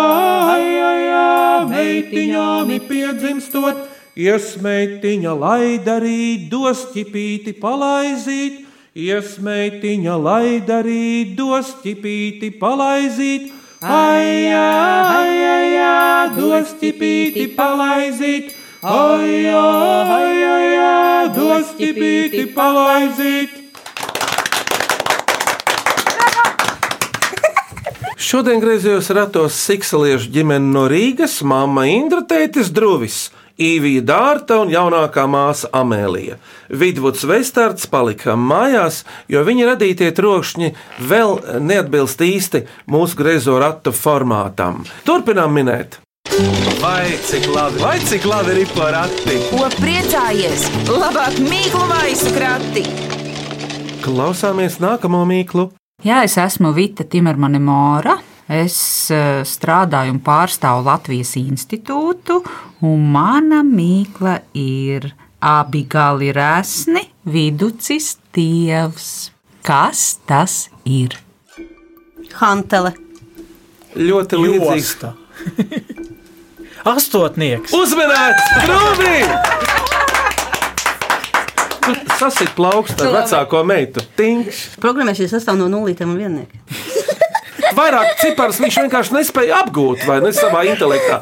aijā, 0.53 1.25
meitiņām 1.73 2.77
piedzimstot. 2.87 3.83
Iesmeitiņa 4.15 5.33
lai 5.35 5.75
darīt, 5.83 6.45
dos 6.47 6.85
ķipīti 6.93 7.51
palaizīt, 7.59 8.61
iesmeitiņa 8.95 10.15
lai 10.15 10.61
darīt, 10.63 11.33
dos 11.35 11.73
ķipīti 11.81 12.53
palaizīt. 12.61 13.51
Aijā, 13.85 14.61
aijā, 15.13 15.89
dos 16.33 16.71
ķipīti 16.79 17.43
palaizīt, 17.53 18.55
aijā, 18.81 19.59
aijā, 20.15 20.95
dos 21.35 21.69
ķipīti 21.77 22.47
palaizīt. 22.55 23.61
Šodien 28.17 28.57
griezījos 28.63 29.11
ratos 29.13 29.53
Siksaliešu 29.67 30.33
ģimeni 30.33 30.73
no 30.73 30.87
Rīgas, 30.89 31.43
māma 31.45 31.85
Indra 31.85 32.25
tētis 32.25 32.73
Druvis. 32.73 33.27
Īvija 33.55 34.01
Dārta 34.03 34.57
un 34.59 34.71
jaunākā 34.73 35.23
māsa 35.31 35.69
Amēlija. 35.71 36.35
Vidvuds 36.67 37.23
Vestards 37.23 37.87
palika 37.87 38.35
mājās, 38.35 39.05
jo 39.31 39.45
viņa 39.47 39.69
radītie 39.69 40.09
trokšņi 40.15 40.73
vēl 40.99 41.37
neatbilst 41.63 42.19
īsti 42.25 42.65
mūsu 42.91 43.15
griezo 43.21 43.55
ratu 43.61 43.95
formātam. 43.95 44.83
Turpinām 45.07 45.55
minēt! 45.55 46.01
Vai 46.81 47.15
cik 47.23 47.47
labi, 47.53 47.79
vai 47.79 47.95
cik 48.03 48.27
labi 48.27 48.59
ir 48.65 48.75
porakti? 48.75 49.39
Ko 49.53 49.69
priecājies? 49.79 50.67
Labāk 50.91 51.39
mīklu 51.47 51.87
maisu 51.93 52.35
krati! 52.35 52.83
Klausāmies 54.03 54.81
nākamo 54.83 55.23
mīklu! 55.29 55.69
Jā, 56.03 56.25
es 56.27 56.35
esmu 56.35 56.75
Vita 56.75 57.07
Timermane 57.07 57.63
Māra. 57.63 58.19
Es 58.45 59.09
uh, 59.09 59.41
strādāju 59.41 60.13
un 60.13 60.19
pārstāvu 60.21 60.83
Latvijas 60.85 61.33
institūtu, 61.39 62.43
un 62.85 63.07
mana 63.09 63.63
mīkla 63.65 64.35
ir 64.53 65.07
abi 65.41 65.81
gali 65.89 66.29
resni, 66.35 67.01
viducis 67.25 68.19
dievs. 68.35 69.31
Kas 69.65 70.19
tas 70.29 70.67
ir? 70.85 71.17
Hantele. 72.37 72.93
Ļoti 73.97 74.37
līdzīgs. 74.43 74.95
Astotnieks. 76.95 77.73
Uzmanīts! 77.73 78.43
Grūti! 78.61 79.15
Sasit 82.19 82.53
plaukstu 82.57 83.07
ar 83.07 83.23
vecāko 83.23 83.63
meitu. 83.65 84.05
Tinkš! 84.19 84.77
Programmēšana 84.83 85.33
sastāv 85.33 85.57
no 85.57 85.65
nulītēm 85.73 86.13
un 86.13 86.21
vienniekiem. 86.21 86.94
Vairāk 87.75 88.15
ciparus 88.21 88.61
viņš 88.63 88.79
vienkārši 88.85 89.17
nespēja 89.17 89.59
apgūt, 89.65 90.05
vai 90.07 90.21
ne 90.23 90.31
savā 90.35 90.63
intelektā. 90.69 91.19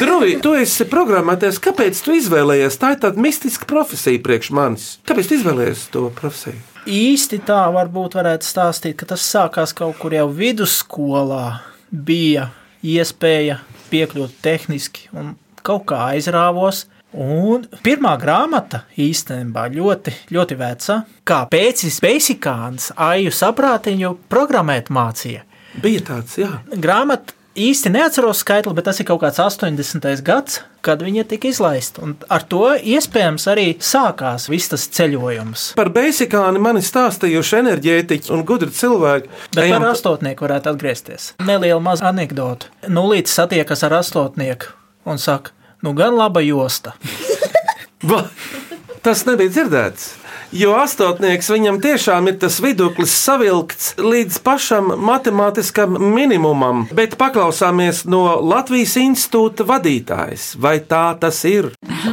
Druvi, 0.00 0.36
tu 0.42 0.54
esi 0.58 0.86
programmēties, 0.90 1.60
kāpēc 1.62 2.00
tu 2.04 2.14
izvēlējies? 2.16 2.78
Tā 2.80 2.94
ir 2.94 3.02
tāda 3.02 3.22
mistiska 3.22 3.68
profesija 3.68 4.22
priekš 4.22 4.54
manis. 4.56 4.88
Kāpēc 5.08 5.30
tu 5.30 5.38
izvēlējies 5.40 5.86
to 5.94 6.08
profesiju? 6.16 6.62
īsti 6.86 7.40
tā 7.46 7.66
varbūt 7.74 8.14
varētu 8.16 8.46
stāstīt, 8.46 8.96
ka 9.00 9.08
tas 9.10 9.24
sākās 9.26 9.74
kaut 9.76 9.98
kur 10.00 10.14
jau 10.14 10.28
vidusskolā. 10.30 11.60
Bija 11.90 12.50
iespēja 12.86 13.60
piekļūt 13.90 14.38
tehniski 14.42 15.10
un 15.14 15.34
kaut 15.66 15.86
kā 15.90 16.06
aizrāvos. 16.14 16.86
Un 17.16 17.62
pirmā 17.86 18.12
grāmata 18.20 18.82
īstenībā 19.00 19.68
ļoti, 19.72 20.12
ļoti 20.36 20.56
veca, 20.60 20.98
kā 21.24 21.38
pēcis 21.48 21.96
Beisikāns 22.04 22.90
Aiju 22.92 23.32
saprātiņu 23.32 24.10
programmēt 24.28 24.90
mācīja. 24.92 25.45
Bija 25.82 26.00
tāds, 26.08 26.36
jā. 26.40 26.48
Grāmata 26.80 27.34
īsti 27.56 27.88
neatceros 27.92 28.42
skaitli, 28.44 28.72
bet 28.76 28.84
tas 28.88 28.98
ir 29.00 29.06
kaut 29.08 29.22
kāds 29.22 29.38
80. 29.40 30.22
gads, 30.24 30.58
kad 30.84 31.00
viņa 31.02 31.24
tika 31.30 31.48
izlaista. 31.48 32.02
Un 32.04 32.14
ar 32.32 32.44
to 32.48 32.74
iespējams 32.76 33.46
arī 33.52 33.66
sākās 33.82 34.48
viss 34.52 34.68
tas 34.72 34.84
ceļojums. 34.92 35.70
Par 35.78 35.88
beisikāni 35.94 36.60
man 36.62 36.76
ir 36.80 36.84
stāstījuši 36.86 37.58
enerģētiķi 37.62 38.32
un 38.36 38.44
gudri 38.48 38.68
cilvēki. 38.76 39.30
Bet 39.54 39.62
Ejam 39.64 39.80
par 39.80 39.88
pa- 39.88 39.94
astotnieku 39.96 40.46
varētu 40.48 40.72
atgriezties. 40.74 41.30
Neliela 41.48 41.80
maza 41.80 42.08
anekdote. 42.12 42.68
Nulīts 42.92 43.32
satiekas 43.36 43.82
ar 43.88 43.98
astotnieku 44.02 44.72
un 45.08 45.18
saka, 45.22 45.50
nu 45.82 45.94
gan 45.96 46.14
laba 46.18 46.40
josta. 46.44 46.92
Tas 49.02 49.24
nebija 49.26 49.50
dzirdēts. 49.54 50.10
Jo 50.54 50.76
astotnieks 50.78 51.48
viņam 51.50 51.80
tiešām 51.82 52.30
ir 52.30 52.36
tas 52.42 52.58
viduklis 52.62 53.14
savilkts 53.24 53.96
līdz 53.98 54.38
pašam 54.46 54.92
matemātiskam 55.08 55.98
minimumam, 56.14 56.84
bet 56.94 57.16
paklausāmies 57.18 58.04
no 58.06 58.22
Latvijas 58.46 58.94
institūta 59.00 59.66
vadītājas. 59.66 60.52
Vai 60.60 60.78
tā 60.86 61.08
tas 61.20 61.42
ir? 61.48 61.72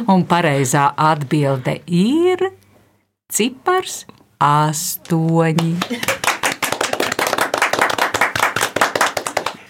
Un 0.10 0.26
pareizā 0.30 0.90
atbilde 0.98 1.78
ir 1.86 2.50
cipars 3.34 4.04
astoņi. 4.42 5.78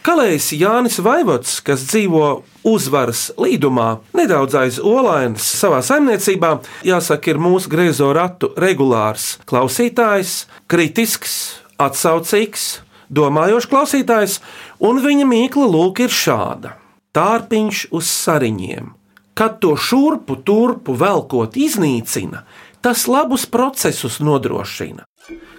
Kalējs 0.04 0.50
Jānis 0.60 0.98
Vaivots, 1.00 1.62
kas 1.64 1.86
dzīvo 1.88 2.42
uzvaras 2.68 3.30
līdumā, 3.40 4.02
nedaudz 4.12 4.58
aiz 4.60 4.80
olainas 4.84 5.46
savā 5.48 5.78
saimniecībā, 5.80 6.50
jāsaka, 6.84 7.32
ir 7.32 7.40
mūsu 7.40 7.72
griezo 7.72 8.10
ratu 8.12 8.50
regulārs 8.60 9.38
klausītājs, 9.48 10.34
kritisks, 10.68 11.38
atsaucīgs, 11.80 12.66
domājošs 13.08 13.70
klausītājs, 13.72 14.36
un 14.84 15.00
viņa 15.08 15.30
mīkla 15.32 15.70
lūk 15.72 16.04
ir 16.04 16.12
šāda: 16.12 16.76
Tārpiņš 17.16 17.88
uz 17.96 18.12
sariņiem. 18.12 18.92
Kad 19.40 19.62
to 19.64 19.78
šurpu 19.80 20.42
turpu 20.44 21.00
velkot 21.00 21.56
iznīcina, 21.56 22.44
tas 22.84 23.08
labus 23.08 23.48
procesus 23.48 24.20
nodrošina. 24.20 25.08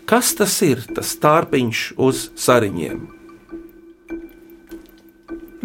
Kas 0.05 0.37
tas 0.37 0.61
ir, 0.69 0.85
tas 0.93 1.17
tārpiņš 1.17 1.95
uz 1.97 2.29
sariņiem? 2.37 3.14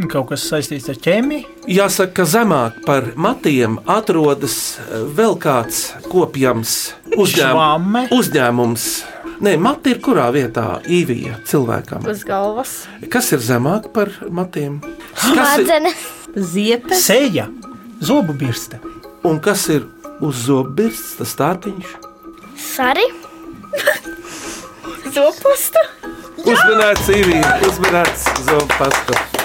Kaut 0.07 0.29
kas 0.29 0.45
saistīts 0.47 0.88
ar 0.93 0.95
ķēmiju. 1.03 1.43
Jāsaka, 1.67 2.13
ka 2.21 2.23
zemāk 2.29 2.77
par 2.85 3.09
matiem 3.19 3.79
atrodas 3.89 4.77
eh, 4.79 5.01
vēl 5.17 5.35
kāds 5.43 5.89
kopjams 6.07 6.75
Švamme? 7.12 8.05
uzņēmums. 8.15 8.85
Nē, 9.43 9.53
mati 9.59 9.91
ir 9.95 9.99
kurā 10.03 10.29
vietā 10.35 10.79
īvija 10.88 11.38
cilvēkam. 11.47 12.03
Uz 12.12 12.23
galvas. 12.27 12.73
Kas 13.12 13.31
ir 13.35 13.43
zemāk 13.43 13.89
par 13.95 14.12
matiem? 14.29 14.79
Kas 15.15 15.29
ir, 15.33 15.39
Madzene. 15.67 15.93
Ziepe. 16.35 16.95
Seja, 16.99 17.47
zobu 18.03 18.33
birste. 18.39 18.79
un 19.23 19.39
kas 19.43 19.67
ir 19.69 19.83
uz 20.23 20.45
zobirsts, 20.47 21.17
tas 21.19 21.35
tārpiņš? 21.39 21.95
Sari. 22.59 23.07
Zopusta. 25.15 25.81
Uzmanīts 26.39 27.09
īvija, 27.15 27.57
uzmanīts 27.67 28.27
zobu 28.47 28.67
pasta. 28.79 29.38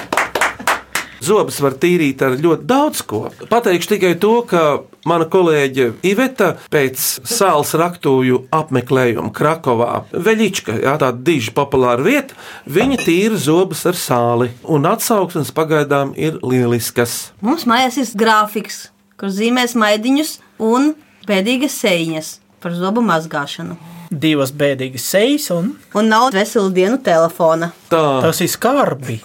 Zobus 1.23 1.59
var 1.63 1.77
tīrīt 1.79 2.21
ar 2.25 2.35
ļoti 2.41 2.67
daudz 2.67 3.01
ko. 3.07 3.21
Pateikšu 3.49 3.95
tikai 3.95 4.13
to, 4.21 4.33
ka 4.49 4.63
mana 5.07 5.27
kolēģe 5.31 5.87
Iveta 6.05 6.51
pēc 6.73 7.01
sāls 7.29 7.73
raktuju 7.77 8.45
apmeklējuma 8.55 9.31
Krakovā, 9.35 10.03
Veļička, 10.11 10.77
jā, 10.83 10.97
tāda 11.01 11.21
diži 11.27 11.53
populāra 11.55 12.05
vieta, 12.05 12.37
viņa 12.65 13.01
tīra 13.05 13.39
zobus 13.39 13.85
ar 13.89 13.97
sāli, 13.99 14.51
un 14.63 14.87
atsauksmes 14.89 15.53
pagaidām 15.55 16.13
ir 16.17 16.39
lieliskas. 16.43 17.31
Mums 17.45 17.67
mājās 17.69 17.99
ir 18.01 18.13
grāfiks, 18.19 18.87
kur 19.19 19.33
zīmēs 19.33 19.77
maidiņus 19.79 20.39
un 20.65 20.93
bēdīgas 21.29 21.81
sēņas 21.83 22.31
par 22.63 22.75
zobu 22.77 23.03
mazgāšanu. 23.05 23.77
Divas 24.09 24.51
bēdīgas 24.53 25.05
sejas, 25.11 25.49
un 25.53 25.73
Un 25.95 26.09
nav 26.11 26.29
veselu 26.35 26.69
dienu 26.73 26.97
telefona. 27.01 27.71
Tā, 27.89 28.21
tas 28.21 28.41
ir 28.43 28.49
skarbi. 28.51 29.19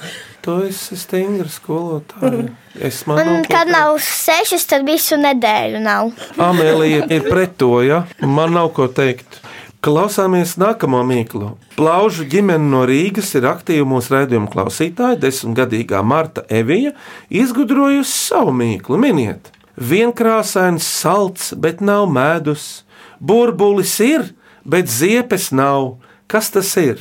Tu 0.44 0.56
esi 0.66 0.96
stingra 0.98 1.48
skolotāja. 1.50 2.48
Es 2.80 3.02
man 3.08 3.44
kad 3.48 3.70
nav 3.70 3.96
sešas, 4.04 4.66
tad 4.70 4.86
visu 4.88 5.18
nedēļu 5.20 5.80
nav. 5.84 6.12
Amēlija 6.40 7.06
ir 7.12 7.26
pret 7.28 7.56
to, 7.60 7.80
ja 7.84 8.04
man 8.22 8.54
nav 8.56 8.72
ko 8.76 8.88
teikt. 8.92 9.40
Klausāmies 9.80 10.58
nākamo 10.60 10.98
mīklu. 11.08 11.54
Plaužu 11.78 12.26
ģimene 12.28 12.66
no 12.68 12.82
Rīgas 12.88 13.30
ir 13.38 13.46
aktīva 13.48 13.86
mūsu 13.88 14.12
raidījuma 14.12 14.50
klausītāja. 14.52 15.16
Desmitgadīgā 15.22 16.02
Marta 16.04 16.44
Evija 16.52 16.92
izgudrojusi 17.32 18.12
savu 18.12 18.52
mīklu. 18.58 18.98
Miniet, 19.00 19.48
vienkrāsains 19.80 20.84
salds, 20.84 21.54
bet 21.56 21.80
nav 21.80 22.10
medus. 22.12 22.82
Burbulis 23.24 23.94
ir, 24.04 24.28
bet 24.68 24.92
ziepes 24.92 25.48
nav. 25.56 25.94
Kas 26.28 26.52
tas 26.52 26.74
ir? 26.76 27.00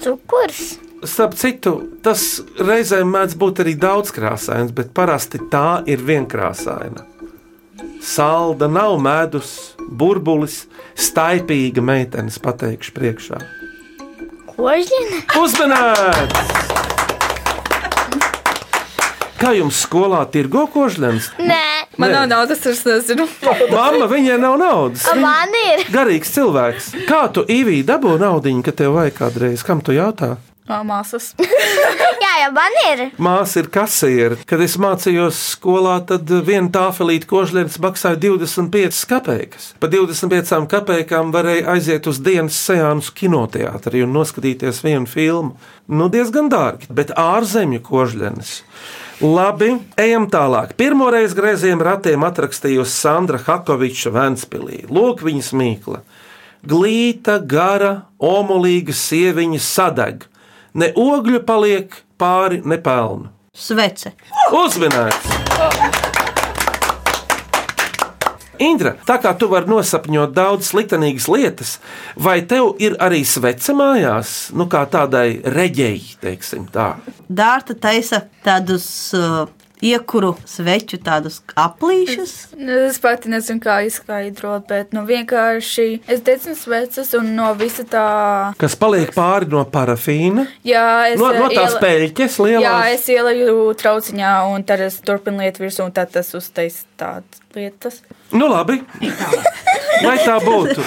Cukurs. 0.00 0.78
Starp 1.00 1.32
citu, 1.32 1.78
tas 2.04 2.42
reizēm 2.60 3.08
mēdz 3.14 3.36
būt 3.40 3.62
arī 3.64 3.72
daudzkrāsains, 3.80 4.72
bet 4.76 4.90
parasti 4.96 5.40
tā 5.52 5.80
ir 5.88 6.02
vienkrāsaina. 6.04 7.06
Salda 8.04 8.68
nav 8.68 8.98
medus, 9.00 9.72
burbulis, 9.88 10.66
staipīga 11.00 11.80
meitene, 11.84 12.32
pateikšu 12.44 12.92
priekšā. 12.96 13.40
Kožģina. 14.52 15.22
Uzmanīts! 15.40 16.68
Kā 19.40 19.54
jums 19.56 19.78
skolā 19.86 20.20
tirgo 20.28 20.66
kožļens? 20.68 21.30
Nē, 21.40 21.62
Man 21.96 22.12
Nē. 22.12 22.16
nav 22.18 22.28
naudas, 22.28 22.60
es 22.68 22.84
nezinu. 22.84 23.24
Mamma, 23.72 24.04
viņai 24.08 24.36
nav 24.40 24.58
naudas. 24.60 25.06
man 25.16 25.56
ir. 25.64 25.86
Garīgs 25.92 26.36
cilvēks. 26.36 26.92
Kā 27.08 27.24
tu 27.32 27.44
īvī 27.48 27.80
dabū 27.88 28.18
naudu, 28.20 28.52
kad 28.64 28.76
tev 28.76 28.94
vajag 29.00 29.16
kādreiz? 29.16 29.64
Kam 29.64 29.80
tu 29.80 29.96
jautā? 29.96 30.36
Ā, 30.70 30.80
Māsas. 30.86 31.32
Jā, 32.22 32.30
jā, 32.44 32.50
man 32.54 32.76
ir. 32.84 33.00
Māsa 33.18 33.58
ir 33.58 33.68
kasiere. 33.74 34.36
Kad 34.46 34.60
es 34.62 34.76
mācījos 34.78 35.38
skolā, 35.56 35.96
tad 36.06 36.30
viena 36.46 36.70
tāfelīte 36.70 37.26
kožlienes 37.30 37.80
maksāja 37.82 38.20
25 38.22 39.00
kopēkas. 39.10 39.66
Pa 39.82 39.90
25 39.90 40.68
kopēkām 40.70 41.32
varēja 41.34 41.74
aiziet 41.74 42.06
uz 42.06 42.20
dienas 42.22 42.58
sejānu 42.68 43.02
kinoteātrī 43.18 44.04
un 44.06 44.14
noskatīties 44.14 44.82
vienu 44.86 45.10
filmu. 45.10 45.56
Nu, 45.90 46.06
diezgan 46.12 46.52
dārgi, 46.52 46.86
bet 46.94 47.10
ārzemju 47.18 47.82
kožlienes. 47.90 48.60
Labi, 49.20 49.74
ejam 50.00 50.30
tālāk. 50.30 50.76
Pirmoreiz 50.78 51.34
grieziem 51.36 51.82
ratiem 51.82 52.22
atrakstījusi 52.24 52.94
Sandra 52.94 53.42
Hakoviča 53.42 54.14
Vēnspilī. 54.14 54.84
Lūk, 54.86 55.26
viņas 55.26 55.50
mīkla. 55.58 56.04
Glīta, 56.70 57.40
gara, 57.42 58.04
omulīga 58.16 58.94
sieviņa 58.94 59.60
sadeg. 59.64 60.30
Ne 60.74 60.92
ogļu 60.94 61.42
paliek 61.46 61.94
pāri, 62.20 62.60
ne 62.64 62.78
pelnu. 62.82 63.30
Svece. 63.56 64.14
Uzmanīts! 64.54 65.40
Indra, 68.60 68.92
tā 69.08 69.16
kā 69.22 69.32
tu 69.40 69.48
vari 69.48 69.70
nosapņot 69.72 70.34
daudz 70.36 70.68
sliktenīgas 70.68 71.26
lietas, 71.32 71.70
vai 72.12 72.42
tev 72.44 72.74
ir 72.82 72.98
arī 73.00 73.22
svece 73.24 73.72
mājās, 73.76 74.50
nu 74.52 74.66
kā 74.68 74.82
tādai 74.90 75.40
reģei, 75.56 76.02
teiksim 76.20 76.66
tā. 76.72 76.90
Dārta 77.24 77.74
taisa 77.80 78.26
tādus 78.44 78.84
uh, 79.16 79.48
iekuru 79.82 80.34
sveču, 80.48 80.98
tādus 81.02 81.40
aplīšus. 81.58 82.32
Es 82.90 82.98
pati 83.00 83.30
nezinu, 83.32 83.60
kā 83.64 83.78
izskaidrot, 83.88 84.66
bet 84.68 84.92
nu, 84.96 85.06
vienkārši 85.08 85.86
es 86.10 86.20
dedzinu 86.26 86.56
sveces 86.58 87.14
un 87.18 87.32
no 87.36 87.50
visa 87.58 87.84
tā. 87.88 88.04
Kas 88.60 88.76
paliek 88.80 89.12
pāri 89.16 89.48
no 89.52 89.64
parafīna, 89.64 90.46
Jā, 90.66 90.84
es, 91.12 91.18
no, 91.20 91.30
no 91.32 91.48
eh, 91.48 91.56
tās 91.56 91.76
iela- 91.76 91.82
peļķes 91.84 92.38
Jā, 92.38 92.46
lielās. 92.46 92.94
es 92.94 93.08
ielaju 93.08 93.74
trauciņā, 93.80 94.32
un 94.54 94.64
tad 94.68 94.80
es 94.84 95.00
turpinu 95.00 95.40
lietu 95.44 95.64
virsū, 95.64 95.84
un 95.88 95.92
tad 95.96 96.12
tas 96.12 96.32
uztais 96.36 96.82
tādas 97.00 97.40
lietas. 97.56 98.02
Nu, 98.32 98.46
labi. 98.52 98.80
Lai 100.04 100.16
tā 100.22 100.36
būtu. 100.40 100.80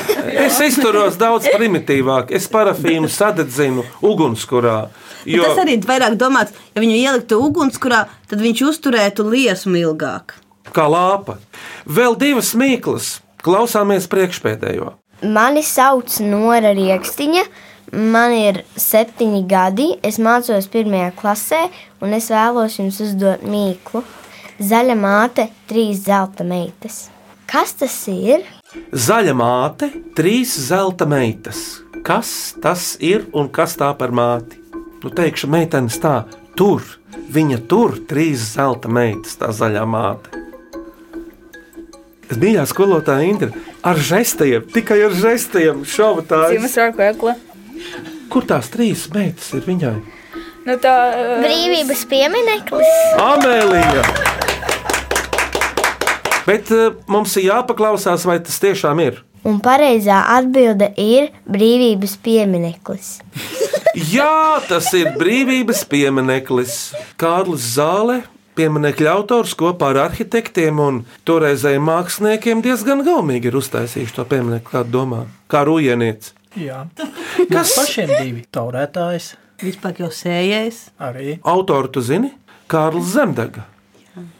Es 0.46 0.58
izturos 0.64 1.18
daudz 1.22 1.50
primitīvāk. 1.54 2.32
Es 2.34 2.48
parafīnu 2.50 3.10
sadedzinu 3.12 3.84
ugunskurā. 4.02 4.88
Jo... 5.26 5.44
Tas 5.48 5.62
arī 5.64 5.78
ir 5.78 5.88
vairāk 5.88 6.18
domāts, 6.20 6.56
ja 6.76 6.84
viņu 6.84 6.98
ieliktu 7.00 7.40
ugunskurā, 7.44 8.06
tad 8.30 8.44
viņš 8.44 8.64
uzturētu 8.70 9.28
liesmu 9.30 9.80
ilgāk. 9.82 10.38
Kā 10.74 10.88
lāpa. 10.90 11.38
Vēl 11.86 12.18
divas 12.20 12.54
mīklas. 12.58 13.20
Klausāmies 13.44 14.08
priekšpēdējo. 14.12 14.94
Mani 15.24 15.64
sauc 15.64 16.16
Nora 16.24 16.72
Rieksniņa. 16.76 17.44
Man 17.94 18.34
ir 18.34 18.64
septiņi 18.80 19.44
gadi. 19.48 19.90
Es 20.02 20.18
mācos 20.24 20.70
pirmajā 20.72 21.12
klasē, 21.20 21.62
un 22.02 22.16
es 22.18 22.32
vēlos 22.34 22.80
jums 22.80 23.00
uzdot 23.04 23.44
mīklu. 23.46 24.02
Zaļa 24.64 24.96
māte, 24.98 25.50
trīs 25.70 26.06
zelta 26.08 26.46
meitas. 26.48 27.08
Kas 27.50 27.76
tas 27.78 28.00
ir? 28.10 28.48
Zaļa 28.90 29.36
māte, 29.38 29.92
trīs 30.18 30.56
zelta 30.70 31.06
meitas. 31.10 31.84
Kas 32.04 32.56
tas 32.64 32.94
ir 33.04 33.28
un 33.36 33.52
kas 33.54 33.78
tā 33.78 33.92
par 34.00 34.16
māti? 34.16 34.63
Nu, 35.04 35.12
teikšu, 35.12 35.50
meitenes 35.52 35.98
tā, 36.00 36.22
tur, 36.56 36.86
viņa 37.36 37.58
tur, 37.68 37.98
trīs 38.08 38.54
zelta 38.54 38.88
meitas, 38.88 39.36
tā 39.36 39.50
zaļā 39.52 39.84
māte. 39.84 40.40
Es 42.32 42.40
mīļā 42.40 42.64
skolotāja 42.72 43.28
Indra, 43.28 43.50
ar 43.84 44.00
žestiem, 44.00 44.64
tikai 44.72 45.02
ar 45.04 45.18
žestiem 45.18 45.84
šova 45.84 46.24
tā. 46.26 46.40
Ziemassvētku 46.54 47.04
ekle. 47.10 47.36
Kur 48.32 48.48
tās 48.48 48.72
trīs 48.72 49.10
meitas 49.14 49.52
ir 49.58 49.68
viņai? 49.68 49.98
Nu, 50.64 50.78
tā 50.80 50.96
uh, 51.12 51.34
Brīvības 51.44 52.06
piemineklis. 52.08 52.96
Amēlija! 53.20 54.08
Bet 56.48 56.72
uh, 56.72 56.96
mums 57.12 57.36
ir 57.36 57.50
jāpaklausās, 57.50 58.24
vai 58.30 58.40
tas 58.40 58.56
tiešām 58.64 59.04
ir. 59.04 59.20
Un 59.44 59.58
pareizā 59.64 60.22
atbilde 60.38 60.88
ir 61.00 61.32
brīvības 61.52 62.14
piemineklis. 62.24 63.18
Jā, 64.16 64.60
tas 64.70 64.88
ir 64.98 65.12
brīvības 65.20 65.84
piemineklis. 65.92 66.78
Kārlis 67.20 67.66
Zāle, 67.76 68.22
pieminekļa 68.58 69.12
autors 69.18 69.54
kopā 69.60 69.92
ar 69.94 70.00
arhitektiem 70.08 70.80
un 70.80 71.02
toreizējiem 71.28 71.84
māksliniekiem 71.90 72.64
diezgan 72.66 73.04
gaumīgi 73.06 73.52
ir 73.52 73.58
uztaisījuši 73.60 74.16
to 74.16 74.26
pieminekli, 74.32 74.70
kā 74.72 74.86
domā, 74.88 75.26
kā 75.52 75.66
rujienietis. 75.68 76.34
Jā, 76.54 76.84
Kas 77.50 77.74
pašiem 77.80 78.12
divi 78.20 78.44
taurētājs 78.54 79.32
Vispār 79.64 79.96
jau 79.98 80.10
sējais. 80.14 80.90
arī. 81.02 81.40
autoru 81.44 81.88
tu 81.90 82.02
zini? 82.02 82.30
Kārlis 82.70 83.10
Zemdega. 83.14 83.66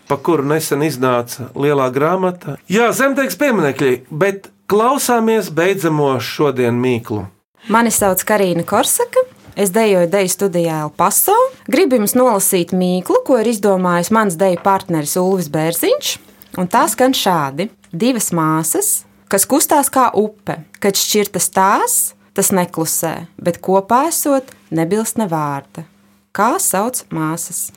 Pa 0.08 0.18
kuru 0.22 0.44
nesen 0.46 0.84
iznāca 0.86 1.48
lielā 1.58 1.88
grāmata. 1.96 2.58
Jā, 2.70 2.92
zemdegs 2.94 3.38
pieminekļi, 3.40 3.94
bet 4.12 4.50
klausāmies 4.74 5.52
beidzamo 5.54 6.16
šodien 6.18 6.80
mīklu. 6.82 7.28
Mani 7.70 7.92
sauc 7.94 8.24
Karina 8.26 8.64
Korsaka. 8.66 9.22
Es 9.54 9.70
dejoju 9.70 10.10
deju 10.10 10.32
studijā 10.34 10.80
El 10.88 10.90
Paso. 10.98 11.36
Gribu 11.70 12.00
jums 12.00 12.16
nolasīt 12.18 12.74
mīklu, 12.74 13.20
ko 13.28 13.38
ir 13.38 13.52
izdomājis 13.52 14.10
mans 14.16 14.38
deju 14.40 14.58
partneris 14.66 15.14
Ulvis 15.22 15.52
Bērziņš. 15.54 16.16
Un 16.58 16.72
tā 16.74 16.88
skan 16.90 17.14
šādi: 17.14 17.70
divas 17.94 18.32
māsas, 18.34 18.90
kas 19.30 19.46
kustās 19.46 19.94
kā 19.94 20.08
upe, 20.18 20.58
kad 20.82 20.98
šķirtas 20.98 21.52
tās, 21.54 22.00
tas 22.34 22.50
neklusē, 22.50 23.14
bet 23.38 23.62
kopā 23.62 24.08
esot 24.10 24.50
nebilst 24.74 25.22
ne 25.22 25.30
vārda. 25.30 25.86
Kā 26.34 26.56
sauc 26.58 27.06
māsas? 27.14 27.68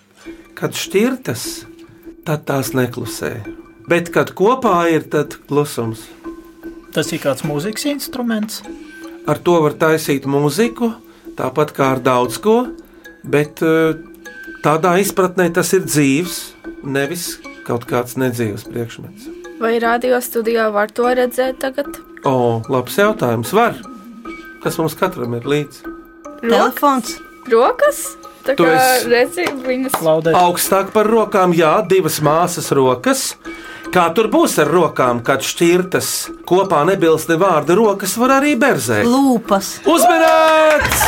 Kad 0.57 0.73
šķirtas, 0.73 1.67
tad 2.25 2.49
tās 2.49 2.73
neklusē. 2.73 3.35
Bet, 3.87 4.09
kad 4.11 4.33
kopā 4.35 4.79
ir, 4.91 5.05
tad 5.13 5.37
klusums. 5.47 6.09
Tas 6.95 7.11
ir 7.13 7.21
kāds 7.21 7.45
mūzikas 7.45 7.87
instruments. 7.91 8.63
Ar 9.27 9.39
to 9.43 9.59
var 9.65 9.75
taisīt 9.75 10.27
mūziku, 10.31 10.93
tāpat 11.37 11.73
kā 11.77 11.91
ar 11.97 12.01
daudz 12.01 12.39
ko, 12.41 12.69
bet 13.27 13.61
eh, 13.67 13.97
tādā 14.65 14.95
izpratnē 15.03 15.49
tas 15.53 15.73
ir 15.77 15.83
dzīves, 15.89 16.39
nevis 16.87 17.37
kaut 17.67 17.85
kāds 17.91 18.15
nedzīvs 18.17 18.69
priekšmets. 18.71 19.27
vai 19.61 19.79
radio 19.83 20.21
studijā 20.21 20.69
var 20.73 20.91
to 20.93 21.03
redzēt 21.17 21.59
tagad? 21.61 21.87
O, 22.29 22.63
labs 22.69 22.97
jautājums. 22.99 23.53
Var. 23.57 23.75
Kas 24.63 24.77
mums 24.79 24.95
katram 24.99 25.35
ir 25.39 25.43
līdzi? 25.49 25.93
Telefons. 26.43 27.17
Rokas? 27.51 28.17
Tā 28.47 28.55
Tu 28.57 28.65
kā 28.65 28.75
esi- 28.77 29.09
redzi 29.11 29.45
viņas. 29.65 29.97
Augstāk 30.39 30.93
par 30.93 31.07
rokām, 31.11 31.55
jā, 31.55 31.81
divas 31.89 32.21
māsas 32.21 32.71
rokas. 32.75 33.35
Kā 33.97 34.11
tur 34.13 34.27
būs 34.29 34.59
ar 34.61 34.69
rokām, 34.69 35.23
kad 35.25 35.41
šķirtas 35.41 36.09
kopā 36.45 36.83
nebilst 36.85 37.31
ne 37.31 37.39
vārda, 37.41 37.73
rokas 37.79 38.13
var 38.21 38.35
arī 38.35 38.51
berzēt? 38.61 39.07
Lūpas. 39.09 39.71
Uzmanīts! 39.89 41.05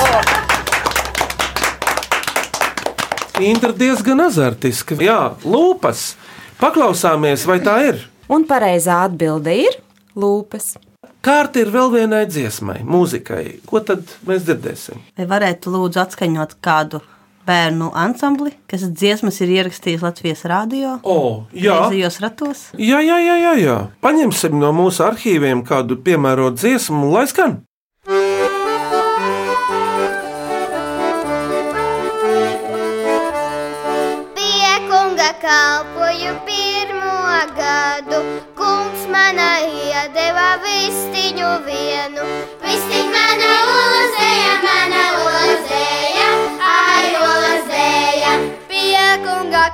Intra 3.44 3.76
diezgan 3.76 4.24
azartiska. 4.24 4.96
Jā, 5.04 5.18
lūpas. 5.44 6.14
Paklausāmies, 6.62 7.44
vai 7.50 7.58
tā 7.60 7.76
ir? 7.90 8.00
Un 8.32 8.48
pareizā 8.48 9.02
atbilde 9.04 9.52
ir 9.66 9.76
lūpas. 10.16 10.78
Kārta 11.20 11.60
ir 11.60 11.68
vēl 11.76 11.92
vienai 11.92 12.24
dziesmai, 12.24 12.78
mūzikai. 12.88 13.58
Ko 13.68 13.84
tad 13.84 14.08
mēs 14.24 14.48
dzirdēsim? 14.48 15.04
Vai 15.20 15.28
varētu 15.28 15.76
lūdzu 15.76 16.06
atskaņot 16.06 16.56
kādu 16.64 17.04
bērnu 17.48 17.90
ansambli, 17.96 18.52
kas 18.70 18.84
dziesmas 18.92 19.40
ir 19.44 19.54
ierakstījis 19.56 20.04
Latvijas 20.04 20.44
rādio? 20.48 20.98
O, 21.02 21.46
jā. 21.52 21.78
Griezījos 21.88 22.20
ratos. 22.24 22.66
Jā, 22.76 23.00
jā, 23.04 23.18
jā, 23.24 23.38
jā, 23.46 23.54
jā. 23.62 23.78
Paņemsim 24.04 24.58
no 24.60 24.74
mūsu 24.76 25.06
arhīviem 25.08 25.64
kādu 25.68 25.98
piemērotu 26.04 26.60
dziesmu, 26.62 27.08
lai 27.14 27.26
skan. 27.30 27.60
Pie 34.36 34.74
kunga 34.90 35.30
kalpoju 35.42 36.34
pirmo 36.48 37.16
gadu, 37.58 38.20
kungs 38.58 39.08
manā 39.12 39.52
iedeva 39.68 40.50
vistiņu 40.64 41.52
vienu. 41.68 42.28
Vistiņ 42.64 43.12
mana 43.16 43.54
ulazēja, 43.72 44.54
mana 44.66 45.04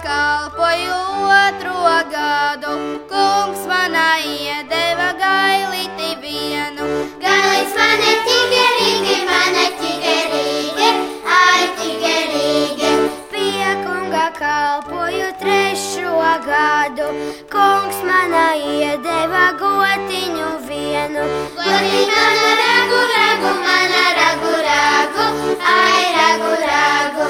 kalpoju 0.05 0.97
otro 1.33 1.81
gadu, 2.13 2.73
kungs 3.09 3.63
manā 3.71 4.09
iedeva 4.21 5.09
gailīti 5.21 6.11
vienu. 6.25 6.89
Gailīts 7.23 7.73
man 7.79 8.05
ir 8.11 8.21
tigerīgi, 8.29 9.17
man 9.31 9.57
ir 9.63 9.73
tigerīgi, 9.81 10.91
ai 11.39 11.65
tigerīgi. 11.81 12.93
Pie 13.33 13.73
kunga 13.87 14.27
kalpoju 14.41 15.33
trešo 15.41 16.21
gadu, 16.51 17.09
kungs 17.57 18.05
manā 18.11 18.47
iedeva 18.61 19.47
gotiņu 19.65 20.53
vienu. 20.69 21.25
Gotiņu 21.57 22.21
mana 22.21 22.55
ragu, 22.61 23.03
ragu, 23.17 23.57
mana 23.65 24.07
ragu, 24.21 24.55
ragu, 24.69 25.29
ai 25.75 26.07
ragu, 26.21 26.57
ragu. 26.69 27.29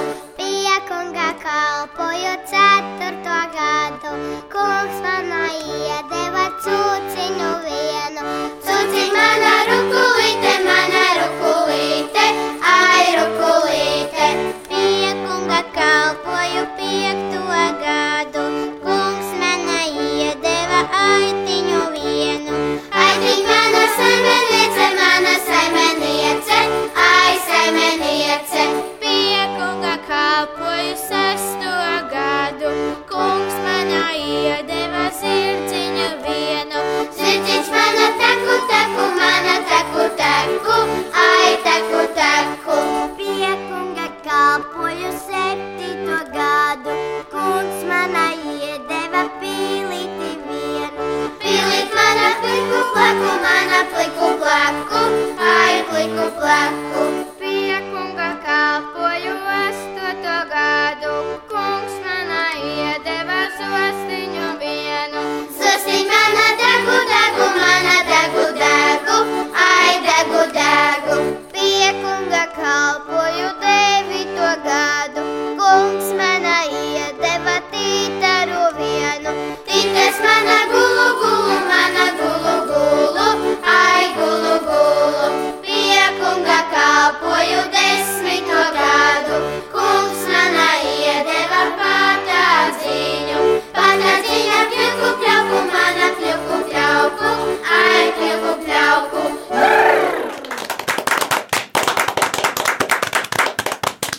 Pie 1.45 1.51
kunga 1.51 1.89
kalpoju 1.95 2.35
ceturto 2.49 3.39
gadu, 3.53 4.13
kungs 4.49 4.97
manā 5.05 5.43
iedeva 5.61 6.47
cūciņu 6.65 7.51
vienu. 7.67 8.23
Cūciņ 8.65 9.11
mana 9.13 9.53
rukulīte, 9.69 10.24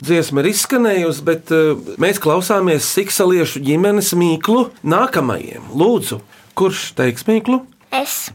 Dziesma 0.05 0.43
ir 0.43 0.51
izskanējusi, 0.51 1.21
bet 1.25 1.51
uh, 1.55 1.79
mēs 2.01 2.19
klausāmies 2.21 2.85
Siksaliešu 2.93 3.57
ģimenes 3.65 4.11
mīklu 4.13 4.67
nākamajiem. 4.85 5.63
Lūdzu, 5.73 6.19
kurš 6.53 6.91
teiks 6.99 7.25
mīklu? 7.25 7.63
Es, 7.95 8.27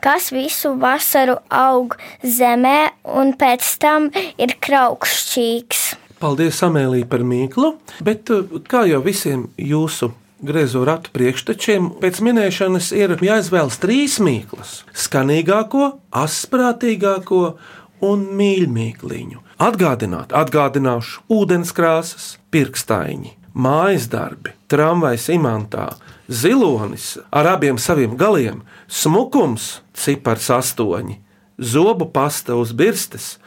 kas 0.00 0.30
visu 0.32 0.72
vasaru 0.80 1.36
aug 1.52 1.98
zemē, 2.24 2.94
un 3.12 3.34
pēc 3.36 3.74
tam 3.82 4.08
ir 4.40 4.54
kraukšķīgs. 4.64 5.82
Paldies, 6.22 6.62
Amēlī, 6.64 7.02
par 7.10 7.26
mīklu, 7.28 7.74
bet 8.00 8.32
uh, 8.32 8.62
kā 8.64 8.86
jau 8.88 9.02
visiem 9.04 9.50
jūsu 9.60 10.14
griezo 10.40 10.84
ratu 10.86 11.10
priekštečiem, 11.12 11.90
pēc 12.00 12.22
minēšanas 12.24 12.92
ir 12.96 13.16
jāizvēlas 13.20 13.80
trīs 13.82 14.16
mīklas- 14.22 14.82
skanīgāko, 15.04 15.98
asprātīgāko 16.14 17.58
un 18.04 18.24
mīļākliņu. 18.38 19.42
Atgādināt, 19.58 20.32
atgādināšu 20.36 21.24
ūdenskrāsas, 21.34 22.38
pirkstaiņi, 22.50 23.34
mājas 23.54 24.06
darbi, 24.12 24.54
tramvajs 24.70 25.28
imantā, 25.34 25.88
zilonis 26.28 27.16
ar 27.30 27.54
abiem 27.56 27.78
saviem 27.78 28.16
galiem, 28.16 28.62
smukums, 28.86 29.80
cipars 29.94 30.50
astoņi, 30.50 31.18
zobu 31.58 32.06
pasta 32.12 32.54
uz 32.54 32.72
birstes, 32.72 33.38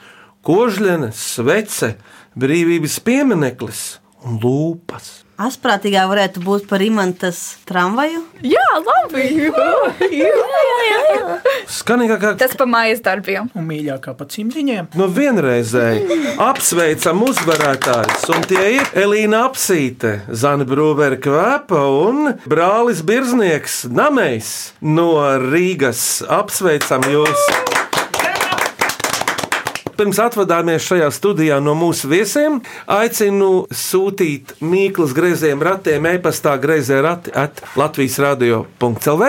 kožļene, 0.44 1.12
svece, 1.16 1.96
brīvības 2.36 3.00
piemineklis 3.06 4.00
un 4.26 4.40
lūpas. 4.42 5.22
Asprātīgā 5.42 6.04
varētu 6.10 6.42
būt 6.46 6.68
par 6.70 6.84
imantas 6.86 7.40
tramvaju. 7.70 8.22
Jā, 8.46 8.66
labi. 8.82 9.50
Skanīgākā 11.72 12.36
Tas 12.42 12.54
pa 12.58 12.68
mājas 12.70 13.02
darbiem. 13.06 13.50
Un 13.58 13.66
mīļākā 13.70 14.14
pa 14.18 14.28
cimdiņiem. 14.30 14.92
Nu, 15.00 15.08
vienreizēji 15.16 16.20
apsveicam 16.42 17.26
uzvarētājus, 17.30 18.28
un 18.36 18.48
tie 18.50 18.68
ir 18.78 18.94
Elīna 19.06 19.46
Apsīte, 19.50 20.20
Zana 20.30 20.68
Brūvera 20.68 21.18
Kvēpa 21.22 21.84
un 22.04 22.34
brālis 22.46 23.02
Birznieks 23.06 23.84
Namejs 23.90 24.56
no 24.82 25.14
Rīgas. 25.50 26.22
Apsveicam 26.42 27.08
jūs! 27.10 27.71
Pirms 30.02 30.18
atvadāmies 30.18 30.82
šajā 30.82 31.08
studijā 31.14 31.60
no 31.62 31.76
mūsu 31.78 32.08
viesiem, 32.10 32.56
aicinu 32.90 33.68
sūtīt 33.70 34.56
mīklas 34.66 35.12
greiziem 35.14 35.62
ratiem 35.62 36.08
e-pastā 36.10 36.56
greizē 36.58 37.04
rati 37.06 37.30
at 37.38 37.62
Latvijas 37.78 38.18
radio.clv 38.26 39.28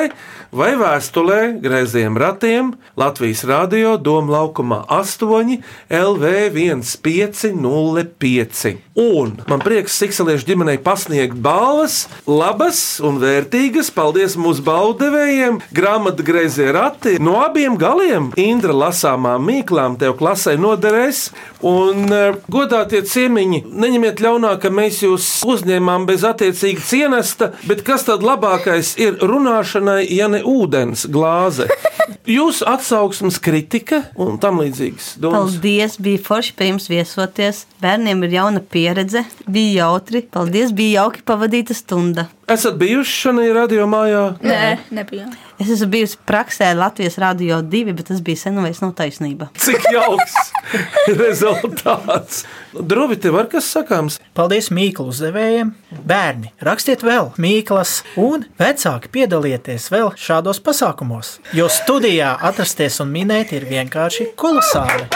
vai 0.52 0.74
vēstulē 0.76 1.56
greiziem 1.64 2.12
ratiem 2.20 2.76
Latvijas 3.00 3.40
radio 3.48 3.96
Doma 3.96 4.36
laukumā 4.36 4.84
8 4.92 5.64
LV1505. 5.88 8.76
Un 9.00 9.32
man 9.48 9.64
prieks 9.64 9.96
Siksaliešu 9.96 10.44
ģimenei 10.50 10.76
pasniegt 10.84 11.40
balvas, 11.40 12.04
labas 12.28 13.00
un 13.00 13.16
vērtīgas. 13.22 13.88
Paldies 13.96 14.36
mūsu 14.36 14.60
baldevējiem, 14.66 15.62
grāmatu 15.72 16.20
greizie 16.26 16.68
rati 16.76 17.16
no 17.16 17.40
abiem 17.40 17.78
galiem. 17.80 18.28
Indra 18.36 18.76
lasāmām 18.76 19.40
mīklām 19.48 19.96
tev 20.00 20.16
klasē 20.20 20.60
noderēs. 20.60 21.32
Un, 21.64 22.04
uh, 22.10 22.36
godātie 22.52 23.02
ciemiņi, 23.06 23.62
neņemiet 23.70 24.20
ļaunā, 24.20 24.56
ka 24.60 24.68
mēs 24.74 25.02
jūs 25.04 25.44
uzņēmām 25.48 26.06
bez 26.08 26.24
attiecīga 26.26 26.80
cienesta, 26.84 27.52
bet 27.70 27.84
kas 27.86 28.04
tad 28.08 28.22
labākais 28.26 28.96
ir 29.00 29.16
runāšanai, 29.22 30.02
ja 30.10 30.26
ne 30.28 30.41
ūdens 30.46 31.06
glāze? 31.12 31.68
Jūsu 32.36 32.66
atsauksmes 32.68 33.38
kritika 33.42 34.02
un 34.20 34.38
tam 34.42 34.60
līdzīgas 34.62 35.14
domas. 35.22 35.56
Paldies, 35.56 35.96
bija 36.02 36.22
forši 36.22 36.54
pie 36.58 36.68
jums 36.70 36.88
viesoties. 36.90 37.64
Bērniem 37.82 38.22
ir 38.26 38.36
jauna 38.38 38.62
pieredze, 38.62 39.24
bija 39.46 39.86
jautri. 39.86 40.24
Paldies, 40.34 40.74
bija 40.76 41.02
jauki 41.02 41.24
pavadīta 41.26 41.76
stunda. 41.78 42.28
Esat 42.50 42.74
bijuši 42.74 43.12
šajā 43.22 43.52
radio 43.54 43.84
mājā? 43.86 44.22
Nē, 44.42 44.76
nebija. 44.90 45.28
Es 45.62 45.68
esmu 45.70 45.86
bijusi 45.92 46.16
praksē 46.26 46.72
Latvijas 46.74 47.14
Rādio 47.22 47.60
2, 47.62 47.92
bet 47.94 48.08
tas 48.10 48.18
bija 48.24 48.40
senovais 48.40 48.80
no 48.82 48.90
taisnība. 48.98 49.46
Cik 49.62 49.86
jauks 49.94 50.34
rezultāts! 51.22 52.42
Drovi, 52.74 53.18
tev 53.22 53.36
var 53.38 53.46
kas 53.52 53.68
sakāms? 53.70 54.18
Paldies 54.34 54.72
Mīklu 54.74 55.06
uzdevējiem. 55.12 55.70
Bērni, 56.02 56.50
rakstiet 56.66 57.04
vēl 57.06 57.30
Mīklas, 57.38 58.00
un 58.18 58.48
vecāki 58.58 59.12
piedalieties 59.14 59.86
vēl 59.94 60.10
šādos 60.18 60.58
pasākumos, 60.66 61.36
jo 61.54 61.70
studijā 61.70 62.34
atrasties 62.50 62.98
un 63.04 63.14
minēt 63.14 63.54
ir 63.54 63.68
vienkārši 63.70 64.32
kolosāli. 64.34 65.06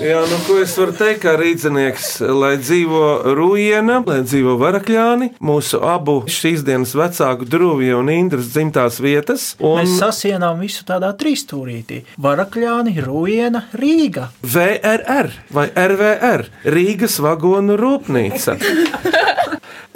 Jā, 0.00 0.22
nu, 0.24 0.36
ko 0.46 0.54
es 0.62 0.72
varu 0.80 0.94
teikt, 0.96 1.18
kā 1.26 1.34
rīznieks, 1.36 2.22
lai 2.32 2.54
dzīvo 2.56 3.34
Rūjiena, 3.36 3.98
lai 4.08 4.22
dzīvo 4.24 4.54
Varakļāni, 4.62 5.28
mūsu 5.44 5.82
abu 5.84 6.22
šīs 6.24 6.64
dienas 6.64 6.94
vecāku 6.96 7.44
Drūvija 7.44 7.98
un 8.00 8.08
Indras 8.08 8.48
dzimtās 8.54 8.96
vietas. 9.04 9.50
Un... 9.60 9.82
Mēs 9.82 9.98
sasienām 10.00 10.62
visu 10.64 10.86
tādā 10.88 11.12
trīsstūrītī- 11.20 12.00
Varakļāni, 12.26 12.96
Rūjiena, 13.04 13.66
Rīga. 13.76 14.30
VRR 14.40 15.34
vai 15.52 15.68
RVR- 15.68 16.48
Rīgas 16.76 17.20
vagonu 17.20 17.76
rūpnīca. 17.76 18.56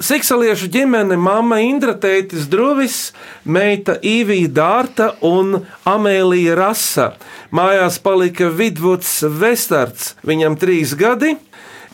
Siksaliešu 0.03 0.67
ģimene, 0.75 1.15
mamma 1.15 1.61
Indra, 1.63 1.93
tētis 1.95 2.49
Druvis, 2.51 3.13
meita 3.47 3.95
Īvija 4.03 4.51
Dārta 4.51 5.07
un 5.23 5.61
Amēlija 5.87 6.57
Rasa. 6.59 7.13
Mājās 7.55 8.01
palika 8.03 8.49
Vidvuds 8.51 9.21
Vestards, 9.23 10.17
viņam 10.27 10.59
trīs 10.59 10.97
gadi. 10.99 11.37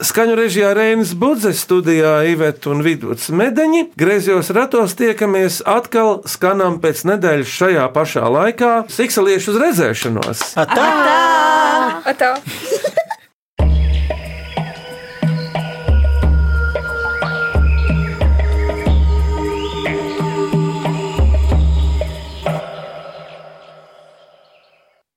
Skaņu 0.00 0.38
režijā 0.38 0.70
Rēnas 0.72 1.12
Budzes 1.12 1.60
studijā 1.60 2.14
Iveta 2.30 2.70
un 2.72 2.80
Vidvuds 2.86 3.28
Medeņi. 3.36 3.90
Griezos 4.00 4.48
ratos 4.56 4.96
tiekamies 4.96 5.60
atkal 5.68 6.22
skanām 6.24 6.80
pēc 6.80 7.04
nedēļas 7.10 7.52
šajā 7.52 7.84
pašā 7.92 8.24
laikā. 8.32 8.72
Siksaliešu 8.96 9.52
uz 9.52 9.60
redzēšanos! 9.66 10.46
Atā! 10.64 10.88
Atā! 12.14 12.32